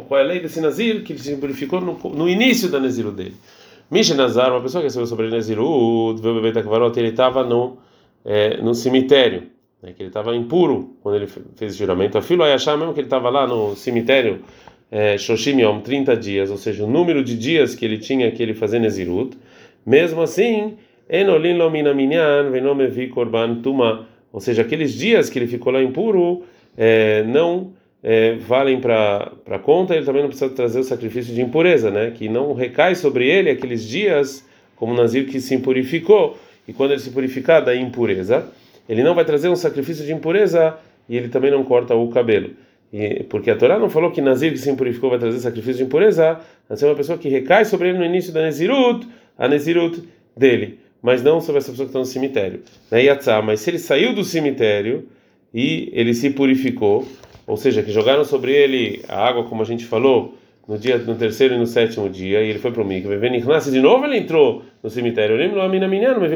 qual 0.08 0.18
é 0.18 0.24
a 0.24 0.26
lei 0.26 0.40
desse 0.40 0.60
Nazir 0.60 1.02
que 1.04 1.12
ele 1.12 1.36
purificou 1.36 1.80
no, 1.80 1.96
no 2.10 2.28
início 2.28 2.68
da 2.68 2.80
Naziru 2.80 3.12
dele. 3.12 3.34
Misha 3.90 4.14
Nazar, 4.14 4.52
uma 4.52 4.60
pessoa 4.60 4.80
que 4.80 4.86
recebeu 4.86 5.06
sobre 5.06 5.28
Naziru, 5.28 6.14
viu 6.14 6.30
o 6.30 6.34
bebê 6.36 6.52
Takvarot, 6.52 6.96
ele 6.96 7.08
estava 7.08 7.42
no, 7.42 7.78
é, 8.24 8.58
no 8.58 8.72
cemitério, 8.72 9.48
né, 9.82 9.92
que 9.92 10.00
ele 10.02 10.10
estava 10.10 10.36
impuro 10.36 10.96
quando 11.02 11.16
ele 11.16 11.26
fez 11.26 11.74
o 11.74 11.78
juramento. 11.78 12.16
A 12.16 12.22
filho 12.22 12.44
achar 12.44 12.76
mesmo 12.76 12.94
que 12.94 13.00
ele 13.00 13.08
estava 13.08 13.28
lá 13.28 13.48
no 13.48 13.74
cemitério 13.74 14.44
é, 14.92 15.18
Shoshim 15.18 15.60
Yom, 15.60 15.80
30 15.80 16.16
dias, 16.16 16.50
ou 16.52 16.56
seja, 16.56 16.84
o 16.84 16.86
número 16.86 17.24
de 17.24 17.36
dias 17.36 17.74
que 17.74 17.84
ele 17.84 17.98
tinha 17.98 18.30
que 18.30 18.40
ele 18.40 18.54
fazer 18.54 18.78
Nazirut, 18.78 19.36
mesmo 19.84 20.22
assim, 20.22 20.76
Enolin 21.08 21.56
Lomina 21.56 21.92
Minyan, 21.92 22.48
Venomevi 22.50 23.08
Korban 23.08 23.56
Tuma, 23.56 24.06
ou 24.32 24.40
seja, 24.40 24.62
aqueles 24.62 24.94
dias 24.94 25.28
que 25.28 25.36
ele 25.36 25.48
ficou 25.48 25.72
lá 25.72 25.82
impuro, 25.82 26.44
é, 26.76 27.24
não 27.24 27.72
é, 28.02 28.34
valem 28.36 28.80
para 28.80 29.32
a 29.50 29.58
conta, 29.58 29.94
ele 29.94 30.04
também 30.04 30.22
não 30.22 30.28
precisa 30.28 30.50
trazer 30.50 30.80
o 30.80 30.84
sacrifício 30.84 31.34
de 31.34 31.42
impureza, 31.42 31.90
né? 31.90 32.10
Que 32.10 32.28
não 32.28 32.54
recai 32.54 32.94
sobre 32.94 33.28
ele 33.28 33.50
aqueles 33.50 33.86
dias, 33.86 34.46
como 34.76 34.94
Nazir 34.94 35.26
que 35.26 35.40
se 35.40 35.54
impurificou, 35.54 36.38
e 36.66 36.72
quando 36.72 36.92
ele 36.92 37.00
se 37.00 37.10
purificar 37.10 37.64
da 37.64 37.74
impureza, 37.74 38.48
ele 38.88 39.02
não 39.02 39.14
vai 39.14 39.24
trazer 39.24 39.48
um 39.48 39.56
sacrifício 39.56 40.04
de 40.04 40.12
impureza 40.12 40.76
e 41.08 41.16
ele 41.16 41.28
também 41.28 41.50
não 41.50 41.64
corta 41.64 41.94
o 41.94 42.08
cabelo. 42.08 42.50
E, 42.92 43.24
porque 43.24 43.50
a 43.50 43.56
Torá 43.56 43.78
não 43.78 43.90
falou 43.90 44.10
que 44.10 44.20
Nazir 44.20 44.52
que 44.52 44.58
se 44.58 44.70
impurificou 44.70 45.10
vai 45.10 45.18
trazer 45.18 45.38
sacrifício 45.38 45.78
de 45.78 45.84
impureza, 45.84 46.40
mas 46.68 46.82
é 46.82 46.86
uma 46.86 46.94
pessoa 46.94 47.18
que 47.18 47.28
recai 47.28 47.64
sobre 47.64 47.90
ele 47.90 47.98
no 47.98 48.04
início 48.04 48.32
da 48.32 48.42
Nezirut, 48.42 49.06
a 49.38 49.46
Nezirut 49.46 50.02
dele, 50.36 50.78
mas 51.02 51.22
não 51.22 51.40
sobre 51.40 51.58
essa 51.58 51.70
pessoa 51.70 51.86
que 51.86 51.90
está 51.90 51.98
no 51.98 52.04
cemitério. 52.04 52.62
Né? 52.90 53.04
Yatzá, 53.04 53.40
mas 53.42 53.60
se 53.60 53.70
ele 53.70 53.78
saiu 53.78 54.14
do 54.14 54.24
cemitério 54.24 55.06
e 55.52 55.90
ele 55.92 56.14
se 56.14 56.30
purificou, 56.30 57.06
ou 57.50 57.56
seja, 57.56 57.82
que 57.82 57.90
jogaram 57.90 58.24
sobre 58.24 58.52
ele 58.52 59.02
a 59.08 59.26
água, 59.26 59.42
como 59.42 59.60
a 59.60 59.64
gente 59.64 59.84
falou, 59.84 60.34
no 60.68 60.78
dia 60.78 60.98
no 60.98 61.16
terceiro 61.16 61.56
e 61.56 61.58
no 61.58 61.66
sétimo 61.66 62.08
dia, 62.08 62.40
e 62.42 62.48
ele 62.48 62.60
foi 62.60 62.70
para 62.70 62.80
o 62.80 62.84
mikve. 62.86 63.18
Nasce 63.40 63.72
de 63.72 63.80
novo, 63.80 64.04
ele 64.04 64.18
entrou 64.18 64.62
no 64.80 64.88
cemitério. 64.88 65.34
Eu 65.34 65.38
lembro 65.38 65.60
a 65.60 65.68
mina 65.68 65.88
menina, 65.88 66.14
não 66.14 66.20
me 66.20 66.28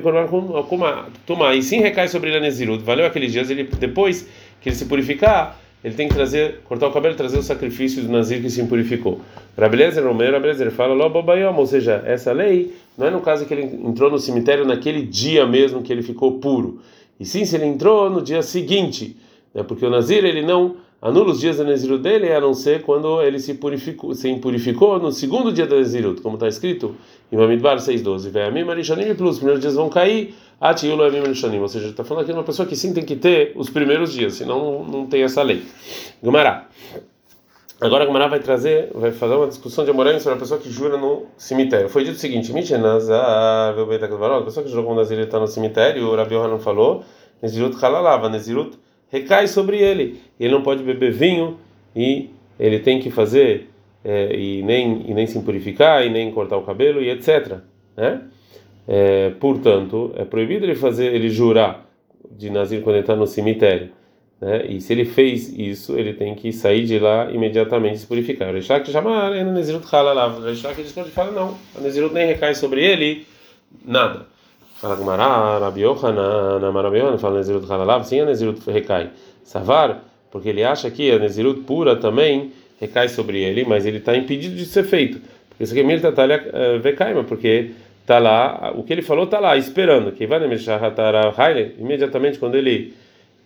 tomar. 1.24 1.54
E 1.54 1.62
sim 1.62 1.78
recai 1.78 2.08
sobre 2.08 2.30
ele 2.30 2.38
a 2.38 2.40
Nezirut. 2.40 2.82
Valeu 2.82 3.06
aqueles 3.06 3.30
dias, 3.30 3.48
ele 3.48 3.62
depois 3.62 4.28
que 4.60 4.70
ele 4.70 4.74
se 4.74 4.86
purificar, 4.86 5.56
ele 5.84 5.94
tem 5.94 6.08
que 6.08 6.14
trazer, 6.14 6.62
cortar 6.64 6.88
o 6.88 6.90
cabelo 6.90 7.14
trazer 7.14 7.38
o 7.38 7.42
sacrifício 7.44 8.02
do 8.02 8.10
Nazir 8.10 8.42
que 8.42 8.50
se 8.50 8.64
purificou. 8.64 9.20
Rabelezer, 9.56 10.02
Romero, 10.02 10.32
Rabelezer 10.32 10.72
fala, 10.72 10.94
Lobobayom, 10.94 11.54
ou 11.56 11.66
seja, 11.66 12.02
essa 12.04 12.32
lei 12.32 12.74
não 12.98 13.06
é 13.06 13.10
no 13.10 13.20
caso 13.20 13.46
que 13.46 13.54
ele 13.54 13.62
entrou 13.86 14.10
no 14.10 14.18
cemitério 14.18 14.64
naquele 14.64 15.02
dia 15.02 15.46
mesmo 15.46 15.80
que 15.80 15.92
ele 15.92 16.02
ficou 16.02 16.40
puro. 16.40 16.80
E 17.20 17.24
sim, 17.24 17.44
se 17.44 17.54
ele 17.54 17.66
entrou 17.66 18.10
no 18.10 18.20
dia 18.20 18.42
seguinte, 18.42 19.16
né, 19.54 19.62
porque 19.62 19.86
o 19.86 19.90
Nazir 19.90 20.24
ele 20.24 20.42
não 20.42 20.82
anula 21.04 21.32
os 21.32 21.40
dias 21.40 21.58
da 21.58 21.64
Nezirut 21.64 22.02
dele, 22.02 22.32
a 22.32 22.40
não 22.40 22.54
ser 22.54 22.80
quando 22.80 23.20
ele 23.20 23.38
se 23.38 23.52
purificou, 23.52 24.14
se 24.14 24.26
impurificou 24.30 24.98
no 24.98 25.12
segundo 25.12 25.52
dia 25.52 25.66
da 25.66 25.76
Nezirut, 25.76 26.22
como 26.22 26.36
está 26.36 26.48
escrito 26.48 26.96
em 27.30 27.36
Mamidbar 27.36 27.76
6.12. 27.76 28.30
Ve'amim 28.30 28.66
arishanim 28.70 29.14
plus, 29.14 29.32
os 29.32 29.36
primeiros 29.36 29.60
dias 29.60 29.74
vão 29.74 29.90
cair, 29.90 30.34
atiulo 30.58 31.04
amim 31.04 31.18
arishanim. 31.18 31.58
Ou 31.58 31.68
seja, 31.68 31.88
está 31.88 32.02
falando 32.04 32.22
aqui 32.22 32.32
de 32.32 32.38
uma 32.38 32.42
pessoa 32.44 32.66
que 32.66 32.74
sim 32.74 32.94
tem 32.94 33.04
que 33.04 33.16
ter 33.16 33.52
os 33.54 33.68
primeiros 33.68 34.14
dias, 34.14 34.32
senão 34.32 34.82
não, 34.82 35.06
tem 35.06 35.22
essa 35.22 35.42
lei. 35.42 35.62
Gumará. 36.22 36.68
Agora 37.82 38.04
a 38.04 38.06
Gumará 38.06 38.26
vai 38.26 38.40
trazer, 38.40 38.90
vai 38.94 39.12
fazer 39.12 39.34
uma 39.34 39.46
discussão 39.46 39.84
de 39.84 39.90
Amoraim 39.90 40.18
sobre 40.20 40.38
a 40.38 40.40
pessoa 40.40 40.58
que 40.58 40.70
jura 40.70 40.96
no 40.96 41.26
cemitério. 41.36 41.90
Foi 41.90 42.02
dito 42.02 42.16
o 42.16 42.18
seguinte: 42.18 42.50
a 42.50 44.42
pessoa 44.42 44.64
que 44.64 44.70
jurou 44.70 44.86
com 44.86 44.94
o 44.94 45.02
está 45.02 45.38
no 45.38 45.46
cemitério, 45.46 46.06
o 46.06 46.16
Rabi 46.16 46.34
não 46.34 46.58
falou, 46.58 47.04
Nezirut 47.42 47.76
halalava, 47.84 48.30
Nezirut 48.30 48.78
recai 49.10 49.46
sobre 49.46 49.78
ele. 49.78 50.20
Ele 50.38 50.52
não 50.52 50.62
pode 50.62 50.82
beber 50.82 51.12
vinho 51.12 51.58
e 51.94 52.30
ele 52.58 52.78
tem 52.78 53.00
que 53.00 53.10
fazer 53.10 53.68
é, 54.04 54.34
e 54.36 54.62
nem 54.62 55.04
e 55.08 55.14
nem 55.14 55.26
se 55.26 55.40
purificar 55.40 56.04
e 56.04 56.10
nem 56.10 56.30
cortar 56.30 56.56
o 56.56 56.62
cabelo 56.62 57.02
e 57.02 57.10
etc. 57.10 57.58
Né? 57.96 58.22
É, 58.86 59.30
portanto, 59.40 60.12
é 60.16 60.24
proibido 60.24 60.66
ele 60.66 60.74
fazer 60.74 61.14
ele 61.14 61.28
jurar 61.28 61.88
de 62.30 62.50
Nazir 62.50 62.82
quando 62.82 62.96
ele 62.96 63.02
está 63.02 63.16
no 63.16 63.26
cemitério. 63.26 63.90
Né? 64.40 64.66
E 64.68 64.80
se 64.80 64.92
ele 64.92 65.04
fez 65.04 65.48
isso, 65.56 65.96
ele 65.96 66.12
tem 66.12 66.34
que 66.34 66.52
sair 66.52 66.84
de 66.84 66.98
lá 66.98 67.30
imediatamente 67.30 67.94
e 67.94 67.98
se 67.98 68.06
purificar. 68.06 68.50
O 68.50 68.52
Reishlak 68.52 68.90
chama 68.90 69.28
a 69.28 69.44
Nezirut 69.44 69.86
Halalav. 69.90 70.38
O 70.38 70.44
Reishlak 70.44 70.82
discute 70.82 71.10
fala: 71.10 71.30
não, 71.30 71.56
a 71.76 71.80
Nezirut 71.80 72.12
nem 72.12 72.26
recai 72.26 72.54
sobre 72.54 72.84
ele 72.84 73.26
nada. 73.84 74.26
Fala 74.80 74.96
Gmará, 74.96 75.58
Rabi 75.58 75.82
Yohanan, 75.82 76.58
Rabi 76.58 76.98
Yohanan, 76.98 77.18
fala 77.18 77.38
Nezirut 77.38 77.70
Halalav, 77.70 78.04
sim 78.04 78.20
a 78.20 78.24
Nezirut 78.24 78.60
recai. 78.70 79.10
Savar, 79.44 80.04
porque 80.30 80.48
ele 80.48 80.64
acha 80.64 80.90
que 80.90 81.10
a 81.10 81.18
Nezirut 81.18 81.60
pura 81.62 81.96
também 81.96 82.52
recai 82.80 83.08
sobre 83.08 83.40
ele, 83.40 83.64
mas 83.64 83.86
ele 83.86 83.98
está 83.98 84.16
impedido 84.16 84.56
de 84.56 84.66
ser 84.66 84.84
feito. 84.84 85.20
Porque 85.48 85.64
isso 85.64 85.72
aqui 85.72 85.82
é 85.82 85.94
eh, 85.94 87.22
porque 87.26 87.70
está 88.00 88.18
lá, 88.18 88.72
o 88.76 88.82
que 88.82 88.92
ele 88.92 89.02
falou 89.02 89.24
está 89.24 89.38
lá, 89.38 89.56
esperando. 89.56 90.12
Que 90.12 90.26
vai 90.26 90.40
imediatamente 91.78 92.38
quando 92.38 92.56
ele 92.56 92.94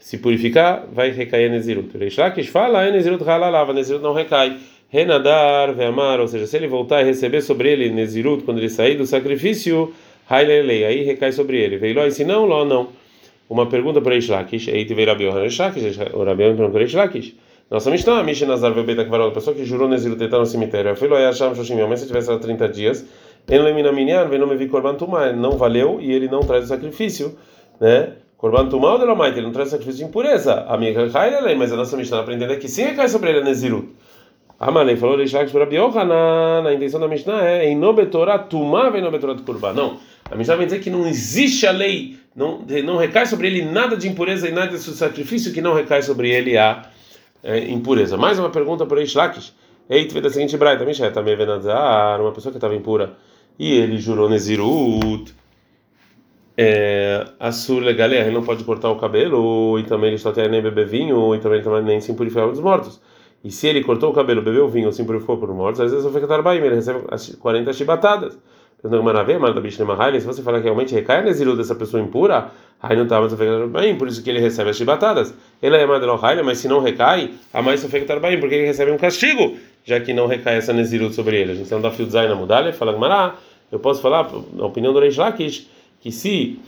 se 0.01 0.19
purificar, 0.19 0.87
vai 0.93 1.11
recair 1.11 1.51
a 1.51 1.53
Nezirut. 1.53 1.97
Reishlakish 1.97 2.49
fala, 2.49 2.87
a 2.87 2.91
Nezirut 2.91 3.23
Halalav, 3.23 3.71
a 3.71 3.75
Nezirut 3.75 4.03
não 4.03 4.15
recai. 4.15 4.57
Renadar, 4.91 5.75
Veamar, 5.75 6.19
ou 6.19 6.27
seja, 6.27 6.47
se 6.47 6.57
ele 6.57 6.67
voltar 6.67 7.03
e 7.03 7.05
receber 7.05 7.43
sobre 7.43 7.71
ele 7.71 7.91
Nezirut, 7.91 8.43
quando 8.45 8.57
ele 8.57 8.71
sair 8.71 8.97
do 8.97 9.05
sacrifício, 9.05 9.93
Hailelei, 10.29 10.85
aí 10.85 11.03
recai 11.03 11.33
sobre 11.33 11.59
ele. 11.59 11.79
Veio 11.79 11.95
se 12.11 12.25
não, 12.25 12.45
Ló 12.45 12.65
não. 12.65 12.89
Uma 13.49 13.67
pergunta 13.67 14.01
para 14.01 14.13
Reishlakish, 14.13 14.69
aí 14.69 14.85
teve 14.85 15.05
Rabi 15.05 15.25
Yohanan 15.25 15.47
o 16.13 16.23
Rabi 16.23 16.43
perguntou 16.43 16.71
para 16.71 16.81
Reishlakish. 16.81 17.35
Nossa 17.71 17.91
Mishnah, 17.91 18.23
Mishnah 18.23 18.49
Nazar 18.49 18.73
Vebeta 18.73 19.05
Kvarol, 19.05 19.29
a 19.29 19.33
pessoa 19.33 19.55
que 19.55 19.63
jurou 19.63 19.89
Nezirut 19.89 20.23
está 20.23 20.39
no 20.39 20.47
cemitério, 20.47 20.97
foi 20.97 21.07
e 21.09 21.25
achava 21.27 21.55
Shoshim, 21.55 21.75
mas 21.87 22.01
se 22.01 22.07
tivesse 22.07 22.31
lá 22.31 22.39
30 22.39 22.67
dias, 22.71 23.07
ele 24.35 24.39
não 24.39 24.47
me 24.47 24.57
vi 24.57 24.69
Korban 24.69 24.95
não 25.37 25.53
valeu 25.53 25.99
e 26.01 26.11
ele 26.11 26.29
não 26.29 26.41
traz 26.41 26.65
o 26.65 26.69
sacrifício, 26.69 27.37
né? 27.79 28.15
Korban 28.39 28.69
Tumah 28.69 28.93
ou 28.93 28.99
Delomait, 28.99 29.37
ele 29.37 29.47
não 29.47 29.53
traz 29.53 29.69
sacrifício 29.71 29.99
de 29.99 30.05
impureza. 30.09 30.65
A 30.67 30.79
minha 30.79 30.95
cai 30.95 31.11
mas 31.57 31.73
a 31.73 31.77
nossa 31.77 31.95
Mishnah 31.97 32.21
aprendendo 32.21 32.53
é 32.53 32.57
que 32.57 32.69
sim 32.69 32.95
cai 32.95 33.09
sobre 33.09 33.31
ele 33.31 33.41
a. 33.41 33.95
Amalei 34.61 34.97
falou 34.97 35.17
Reishlak 35.17 35.53
para 35.53 35.67
Biohanan, 35.67 36.67
a 36.67 36.75
intenção 36.75 36.99
da 36.99 37.07
Mishnah 37.07 37.45
é 37.45 37.69
em 37.69 37.77
Nobetorah 37.77 38.39
Tumah 38.39 38.91
vem 38.91 39.01
Nobetorah 39.01 39.41
Korban. 39.41 39.73
Não, 39.73 39.99
a 40.29 40.35
Mishnah 40.35 40.57
vem 40.57 40.67
dizer 40.67 40.81
que 40.81 40.91
não 40.91 41.07
existe 41.07 41.65
a 41.67 41.71
lei, 41.71 42.19
não, 42.35 42.65
não 42.85 42.97
recai 42.97 43.25
sobre 43.27 43.47
ele 43.47 43.63
nada 43.63 43.97
de 43.97 44.09
impureza 44.09 44.49
e 44.49 44.53
nada 44.53 44.73
de 44.73 44.79
sacrifício 44.79 45.53
que 45.53 45.61
não 45.61 45.75
recai 45.75 46.03
sobre 46.03 46.31
ele 46.31 46.59
a 46.59 46.91
é, 47.43 47.71
impureza. 47.71 48.17
Mais 48.17 48.39
uma 48.39 48.51
pergunta 48.51 48.85
para 48.85 48.99
Reishlakish. 48.99 49.55
Eita, 49.89 50.21
da 50.21 50.29
seguinte 50.29 50.57
braita, 50.57 50.85
Mishnah 50.85 51.13
também 51.13 51.37
venazar, 51.37 52.21
uma 52.21 52.33
pessoa 52.33 52.51
que 52.51 52.59
estava 52.59 52.75
impura 52.75 53.17
e 53.59 53.73
ele 53.73 53.99
jurou 53.99 54.29
Nezirut. 54.29 55.35
É, 56.57 57.25
Assur 57.39 57.81
legal, 57.81 58.11
ele 58.11 58.31
não 58.31 58.43
pode 58.43 58.65
cortar 58.65 58.91
o 58.91 58.97
cabelo, 58.97 59.79
e 59.79 59.85
também 59.85 60.09
ele 60.09 60.17
está 60.17 60.31
até 60.31 60.49
nem 60.49 60.61
beber 60.61 60.87
vinho, 60.87 61.35
e 61.35 61.39
também, 61.39 61.63
também 61.63 61.83
nem 61.83 62.01
se 62.01 62.13
purificar 62.15 62.49
dos 62.49 62.61
mortos. 62.61 63.01
E 63.45 63.51
se 63.51 63.67
ele 63.69 63.83
cortou 63.85 64.11
o 64.11 64.13
cabelo, 64.13 64.43
bebeu 64.43 64.69
vinho 64.69 64.87
ou 64.87 64.93
se 64.93 65.05
purificou 65.05 65.37
por 65.37 65.53
mortos, 65.55 65.81
às 65.81 65.93
vezes 65.93 66.05
o 66.05 66.11
Fekatarbaim, 66.11 66.59
ele 66.59 66.75
recebe 66.75 67.01
40 67.41 67.73
chibatadas. 67.73 68.39
Se 68.81 70.27
você 70.27 70.43
falar 70.43 70.59
que 70.59 70.65
realmente 70.65 70.95
recai 70.95 71.19
a 71.19 71.23
Nezirut 71.23 71.57
dessa 71.57 71.75
pessoa 71.75 72.01
impura, 72.01 72.53
aí 72.81 72.97
não 72.97 73.05
está 73.05 73.21
mais 73.21 73.35
bem, 73.71 73.97
por 73.97 74.07
isso 74.07 74.23
que 74.23 74.31
ele 74.31 74.39
recebe 74.39 74.71
as 74.71 74.77
chibatadas. 74.77 75.35
Ele 75.61 75.77
é 75.77 75.85
Madelo 75.85 76.21
mas 76.45 76.59
se 76.59 76.69
não 76.69 76.81
recai, 76.81 77.33
a 77.53 77.61
mais 77.61 77.85
bem, 77.85 78.39
porque 78.39 78.55
ele 78.55 78.67
recebe 78.67 78.93
um 78.93 78.97
castigo, 78.97 79.57
já 79.85 79.99
que 79.99 80.13
não 80.13 80.29
recai 80.29 80.59
essa 80.59 80.73
Nezirut 80.73 81.13
sobre 81.13 81.41
ele. 81.41 81.53
A 81.53 81.55
gente 81.57 81.71
não 81.73 81.81
dá 81.81 81.91
fio 81.91 82.07
design 82.07 82.29
na 82.29 82.37
mudalha, 82.37 82.73
fala 82.73 82.97
Mará, 82.97 83.35
eu 83.71 83.81
posso 83.81 84.01
falar, 84.01 84.31
a 84.59 84.65
opinião 84.65 84.93
do 84.93 85.01
Reish 85.01 85.17
Lakish, 85.17 85.69
que 86.01 86.13
se 86.13 86.61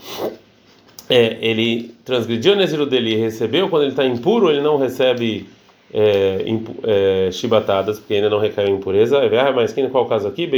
é, 1.09 1.39
ele 1.41 1.95
transgrediu 2.05 2.55
o 2.55 2.57
Nezirut 2.57 2.91
dele 2.91 3.13
e 3.13 3.17
recebeu, 3.17 3.69
quando 3.69 3.83
ele 3.83 3.93
está 3.93 4.05
impuro, 4.05 4.51
ele 4.51 4.61
não 4.61 4.79
recebe 4.79 5.49
é, 5.93 6.45
é, 6.85 7.31
chibatadas, 7.33 7.99
porque 7.99 8.15
ainda 8.15 8.31
não 8.31 8.39
recaiu 8.39 8.69
em 8.69 8.77
impureza. 8.77 9.19
É 9.19 9.53
mas 9.53 9.75
qual 9.91 10.05
o 10.05 10.09
caso 10.09 10.29
aqui? 10.29 10.49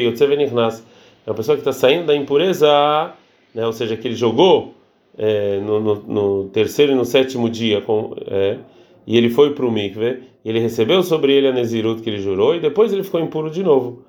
É 1.24 1.30
uma 1.30 1.36
pessoa 1.36 1.56
que 1.56 1.60
está 1.60 1.72
saindo 1.72 2.06
da 2.06 2.16
impureza, 2.16 3.12
né, 3.54 3.64
ou 3.64 3.72
seja, 3.72 3.96
que 3.96 4.08
ele 4.08 4.14
jogou 4.14 4.74
é, 5.16 5.58
no, 5.60 5.80
no, 5.80 5.94
no, 5.94 6.44
terceiro 6.48 6.92
e 6.92 6.94
no 6.94 7.04
sétimo 7.04 7.48
dia, 7.48 7.80
com, 7.80 8.14
é, 8.26 8.58
e 9.06 9.16
ele 9.16 9.30
foi 9.30 9.54
para 9.54 9.64
o 9.64 9.70
mikve, 9.70 10.22
ele 10.44 10.58
recebeu 10.58 11.02
sobre 11.02 11.32
ele 11.32 11.48
a 11.48 11.52
Nezirut 11.52 12.02
que 12.02 12.10
ele 12.10 12.20
jurou, 12.20 12.54
e 12.54 12.60
depois 12.60 12.92
ele 12.92 13.04
ficou 13.04 13.20
impuro 13.20 13.50
de 13.50 13.62
novo. 13.62 14.02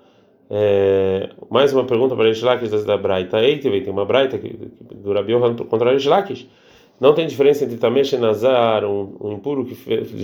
É, 0.49 1.29
mais 1.49 1.73
uma 1.73 1.83
pergunta 1.83 2.15
para 2.15 2.29
Lakish 2.29 2.85
da 2.85 2.97
Braita. 2.97 3.41
Eiteve, 3.41 3.81
tem 3.81 3.91
uma 3.91 4.05
Braita 4.05 4.39
do 4.91 5.13
Rabi 5.13 5.31
Yohan 5.31 5.55
contra 5.55 5.91
Lakish. 6.05 6.47
Não 6.99 7.13
tem 7.13 7.27
diferença 7.27 7.65
entre 7.65 7.77
Tamesh 7.77 8.13
e 8.13 8.17
Nazar, 8.17 8.85
um, 8.85 9.15
um 9.19 9.33
impuro 9.33 9.65
que 9.65 9.75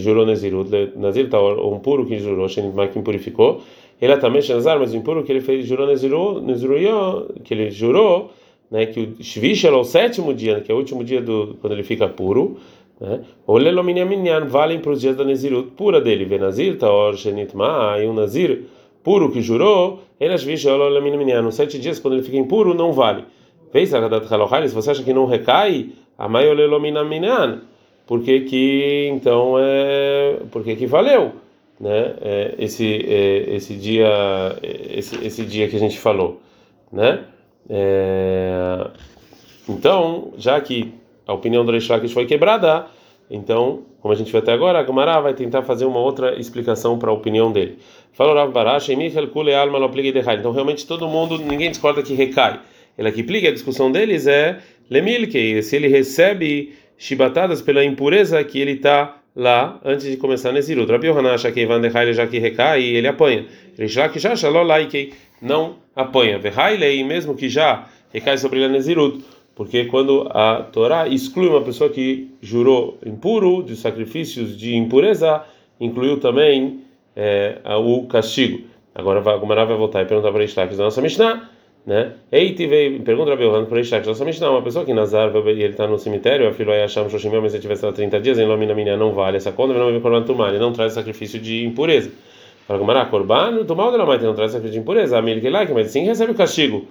jurou 0.01 0.25
Nezirut, 0.25 0.69
Nazir 0.95 1.29
tá, 1.29 1.39
ou 1.39 1.73
um 1.73 1.79
puro 1.79 2.05
que 2.05 2.17
jurou, 2.19 2.47
que 2.47 2.99
impurificou. 2.99 3.61
Ele 4.01 4.13
é 4.13 4.17
Tamesh 4.17 4.49
Nazar, 4.49 4.79
mas 4.79 4.93
o 4.93 4.97
impuro 4.97 5.23
que 5.23 5.31
ele 5.31 5.41
fez 5.41 5.65
jurou 5.65 5.87
Nezirut, 5.87 6.41
que 7.43 7.53
ele 7.53 7.69
jurou, 7.69 8.31
né, 8.71 8.85
que 8.85 8.99
o 8.99 9.23
Shvish 9.23 9.65
é 9.65 9.71
o 9.71 9.83
sétimo 9.83 10.33
dia, 10.33 10.61
que 10.61 10.71
é 10.71 10.75
o 10.75 10.77
último 10.77 11.03
dia 11.03 11.21
do 11.21 11.57
quando 11.59 11.73
ele 11.73 11.83
fica 11.83 12.07
puro. 12.07 12.57
Né? 12.99 13.21
O 13.47 13.57
Lelominyaminyan 13.57 14.45
valem 14.45 14.79
para 14.79 14.91
os 14.91 15.01
dias 15.01 15.15
da 15.15 15.23
Nezirut 15.23 15.71
pura 15.71 15.99
dele. 15.99 16.25
Venazir, 16.25 16.77
Taor, 16.77 17.15
Shenitma, 17.17 17.97
e 17.99 18.07
um 18.07 18.13
Nazir 18.13 18.65
puro 19.03 19.31
que 19.31 19.41
jurou, 19.41 20.01
nos 21.41 21.55
sete 21.55 21.79
dias, 21.79 21.99
quando 21.99 22.15
ele 22.15 22.23
fica 22.23 22.37
impuro, 22.37 22.73
não 22.73 22.91
vale. 22.91 23.23
Fez 23.71 23.89
se 23.89 24.75
você 24.75 24.91
acha 24.91 25.03
que 25.03 25.13
não 25.13 25.25
recai, 25.25 25.89
a 26.19 26.27
maiolelominaminanan, 26.27 27.61
por 28.05 28.21
que 28.21 28.41
que 28.41 29.07
então 29.09 29.55
é, 29.57 30.39
por 30.51 30.63
que 30.65 30.75
que 30.75 30.85
valeu, 30.85 31.31
né? 31.79 32.13
É, 32.21 32.55
esse 32.59 33.05
é, 33.07 33.55
esse 33.55 33.73
dia 33.75 34.09
esse, 34.61 35.15
esse 35.25 35.45
dia 35.45 35.69
que 35.69 35.77
a 35.77 35.79
gente 35.79 35.97
falou, 35.97 36.41
né? 36.91 37.23
É, 37.69 38.87
então, 39.69 40.33
já 40.37 40.59
que 40.59 40.93
a 41.25 41.33
opinião 41.33 41.63
do 41.63 41.71
Reish 41.71 41.87
foi 42.11 42.25
quebrada, 42.25 42.87
então, 43.29 43.83
como 44.01 44.11
a 44.11 44.17
gente 44.17 44.31
viu 44.31 44.39
até 44.39 44.51
agora, 44.51 44.79
a 44.79 44.85
Gemara 44.85 45.21
vai 45.21 45.33
tentar 45.35 45.61
fazer 45.61 45.85
uma 45.85 45.99
outra 45.99 46.37
explicação 46.39 46.97
para 46.97 47.11
a 47.11 47.13
opinião 47.13 47.51
dele. 47.51 47.77
Falou 48.11 48.33
Rav 48.33 48.51
Barash, 48.51 48.89
então 48.89 50.51
realmente 50.51 50.87
todo 50.87 51.07
mundo, 51.07 51.37
ninguém 51.37 51.69
discorda 51.69 52.01
que 52.01 52.13
recai. 52.13 52.59
Ele 52.97 53.07
aqui 53.07 53.23
plica, 53.23 53.47
a 53.47 53.53
discussão 53.53 53.91
deles 53.91 54.27
é 54.27 54.59
Lemilke, 54.89 55.61
se 55.61 55.75
ele 55.75 55.87
recebe 55.87 56.73
chibatadas 56.97 57.61
pela 57.61 57.83
impureza 57.83 58.43
que 58.43 58.59
ele 58.59 58.71
está 58.71 59.17
lá 59.35 59.79
antes 59.85 60.09
de 60.09 60.17
começar 60.17 60.51
nesse 60.51 60.73
luto. 60.75 60.91
Rabi 60.91 61.07
Yohanan 61.07 61.33
acha 61.33 61.51
que 61.51 61.65
Van 61.65 61.79
de 61.79 62.13
já 62.13 62.27
que 62.27 62.39
recai 62.39 62.81
e 62.81 62.95
ele 62.95 63.07
apanha. 63.07 63.45
Rishak 63.77 64.19
já 64.19 64.33
não 65.41 65.77
apanha. 65.95 66.37
Verhailei, 66.39 67.03
mesmo 67.03 67.35
que 67.35 67.47
já 67.47 67.87
recai 68.11 68.37
sobre 68.37 68.59
ele 68.59 68.73
Nezirut 68.73 69.23
porque 69.59 69.83
quando 69.83 70.25
a 70.29 70.63
Torá 70.71 71.05
exclui 71.09 71.49
uma 71.49 71.59
pessoa 71.59 71.89
que 71.89 72.31
jurou 72.41 72.97
impuro 73.05 73.61
de 73.61 73.75
sacrifícios 73.75 74.57
de 74.57 74.73
impureza, 74.73 75.43
incluiu 75.81 76.17
também 76.17 76.79
é, 77.13 77.59
o 77.65 78.07
castigo. 78.07 78.61
Agora 78.95 79.19
a 79.19 79.35
vai 79.65 79.75
voltar 79.75 80.01
e 80.01 80.05
perguntar 80.05 80.31
para 80.31 80.45
Ishtaq 80.45 80.73
da 80.77 80.85
nossa 80.85 81.01
Mishnah, 81.01 81.49
né? 81.89 82.11
Eiti 82.31 82.67
veio, 82.67 83.01
pergunta 83.01 83.35
para 83.35 83.43
Yohan 83.43 83.65
para 83.65 83.81
da 83.81 84.05
nossa 84.05 84.23
Mishnah, 84.23 84.51
uma 84.51 84.61
pessoa 84.61 84.85
que 84.85 84.93
Nazar 84.93 85.35
ele 85.35 85.63
está 85.65 85.87
no 85.87 85.97
cemitério, 85.97 86.47
a 86.47 86.53
filha 86.53 86.75
Yasham 86.75 87.09
Shoshimel, 87.09 87.41
mas 87.41 87.51
se 87.51 87.59
tivesse 87.59 87.83
lá 87.83 87.91
30 87.91 88.19
dias, 88.19 88.37
em 88.37 88.45
Lomina 88.45 88.75
Minha 88.75 88.95
não 88.95 89.11
vale 89.11 89.37
essa 89.37 89.51
conta, 89.51 89.73
não 89.73 89.91
vai 89.91 89.99
Korban 89.99 90.21
Tumar, 90.21 90.49
ele 90.49 90.59
não 90.59 90.71
traz 90.71 90.93
sacrifício 90.93 91.39
de 91.39 91.65
impureza. 91.65 92.11
Para 92.67 92.77
Gumara, 92.77 93.05
Korban, 93.07 93.65
Tumar 93.65 93.87
ou 93.87 93.97
não 93.97 94.35
traz 94.35 94.51
sacrifício 94.51 94.73
de 94.73 94.79
impureza, 94.79 95.17
a 95.17 95.21
Milkelak, 95.23 95.73
mas 95.73 95.87
sim 95.87 96.05
recebe 96.05 96.31
o 96.31 96.35
castigo. 96.35 96.85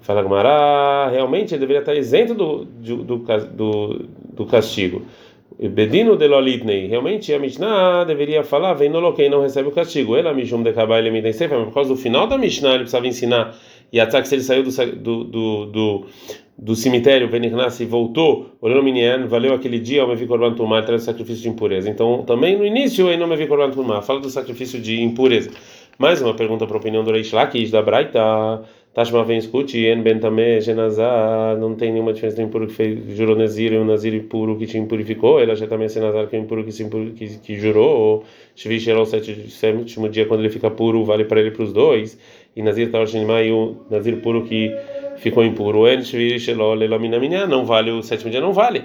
Fala 0.00 0.20
Gumara, 0.20 1.08
realmente 1.10 1.54
ele 1.54 1.60
deveria 1.60 1.80
estar 1.80 1.94
isento 1.94 2.34
do, 2.34 2.64
do, 2.64 3.18
do, 3.54 4.08
do 4.32 4.46
castigo. 4.46 5.02
Bedino 5.68 6.16
de 6.16 6.26
Lolitnei, 6.26 6.86
realmente 6.86 7.34
a 7.34 7.38
Mishnah 7.38 8.04
deveria 8.04 8.42
falar, 8.42 8.72
vem 8.72 8.88
no 8.88 9.00
não 9.00 9.42
recebe 9.42 9.68
o 9.68 9.72
castigo. 9.72 10.16
Ela 10.16 10.32
Mishum 10.32 10.62
de 10.62 10.72
Kabai 10.72 11.00
ele 11.00 11.10
me 11.10 11.22
por 11.22 11.74
causa 11.74 11.90
do 11.90 11.96
final 11.96 12.26
da 12.26 12.38
Mishnah 12.38 12.70
ele 12.70 12.78
precisava 12.78 13.06
ensinar. 13.06 13.54
E 13.92 14.00
até 14.00 14.20
que 14.22 14.34
ele 14.34 14.42
saiu 14.42 14.62
do, 14.62 14.70
do, 14.70 15.24
do, 15.24 15.66
do, 15.66 16.06
do 16.58 16.76
cemitério, 16.76 17.28
Venirnas, 17.28 17.80
e 17.80 17.84
voltou, 17.84 18.50
olhando 18.60 18.82
Minyan, 18.82 19.26
valeu 19.26 19.54
aquele 19.54 19.78
dia, 19.78 20.06
me 20.06 20.14
vi 20.14 20.26
Korban 20.26 20.54
Tumah, 20.54 20.82
traz 20.82 21.02
o 21.02 21.04
sacrifício 21.04 21.42
de 21.42 21.48
impureza. 21.48 21.88
Então, 21.88 22.22
também 22.24 22.56
no 22.56 22.64
início, 22.64 23.08
aí 23.08 23.16
não 23.16 23.26
me 23.26 23.36
vi 23.36 23.46
Korban 23.46 23.70
Tumah, 23.70 24.02
fala 24.02 24.20
do 24.20 24.30
sacrifício 24.30 24.80
de 24.80 25.02
impureza. 25.02 25.50
Mais 25.98 26.22
uma 26.22 26.34
pergunta 26.34 26.66
para 26.66 26.76
a 26.76 26.80
opinião 26.80 27.04
do 27.04 27.10
Reish 27.10 27.32
Lakish, 27.32 27.70
da 27.70 27.82
Braita. 27.82 28.62
Tashma 28.92 29.22
vem 29.22 29.38
escute, 29.38 29.86
En 29.86 30.02
Ben 30.02 30.18
Tameh, 30.18 30.60
Genazar, 30.60 31.56
não 31.56 31.76
tem 31.76 31.92
nenhuma 31.92 32.12
diferença 32.12 32.38
do 32.38 32.42
impuro 32.42 32.66
que 32.66 32.72
fez, 32.72 33.16
jurou 33.16 33.36
Nazir 33.36 33.72
e 33.72 33.78
um 33.78 33.84
Nazir 33.84 34.20
puro 34.24 34.58
que 34.58 34.66
te 34.66 34.78
impurificou, 34.78 35.38
ela 35.38 35.54
já 35.54 35.68
também 35.68 35.86
é 35.94 36.00
Nazar 36.00 36.26
que 36.26 36.34
é 36.34 36.40
impuro 36.40 36.64
que, 36.64 36.72
se 36.72 36.82
impur, 36.82 37.12
que, 37.12 37.38
que 37.38 37.54
jurou, 37.56 37.88
ou 37.88 38.24
Shvish 38.56 38.88
era 38.88 39.00
o 39.00 39.06
sétimo 39.06 40.08
dia 40.08 40.26
quando 40.26 40.40
ele 40.40 40.50
fica 40.50 40.68
puro, 40.68 41.04
vale 41.04 41.24
para 41.24 41.40
ele 41.40 41.52
para 41.52 41.62
os 41.62 41.72
dois, 41.72 42.18
e 42.54 42.62
Nazir 42.62 42.90
Tawashinma 42.90 43.42
e 43.42 43.52
o 43.52 43.76
Nazir 43.90 44.20
puro 44.20 44.44
que 44.44 44.74
ficou 45.18 45.44
impuro, 45.44 45.86
não 47.46 47.64
vale 47.64 47.90
o 47.90 48.02
sétimo 48.02 48.30
dia, 48.30 48.40
não 48.40 48.52
vale. 48.52 48.84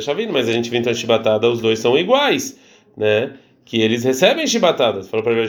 Shavin, 0.00 0.28
mas 0.28 0.48
a 0.48 0.52
gente 0.52 0.70
viu 0.70 0.80
então 0.80 0.94
chibatada, 0.94 1.48
os 1.48 1.60
dois 1.60 1.78
são 1.78 1.96
iguais, 1.98 2.58
né? 2.96 3.34
Que 3.64 3.80
eles 3.80 4.02
recebem 4.02 4.46
chibatadas. 4.46 5.08
Falou 5.08 5.22
para 5.22 5.32
ele, 5.34 5.46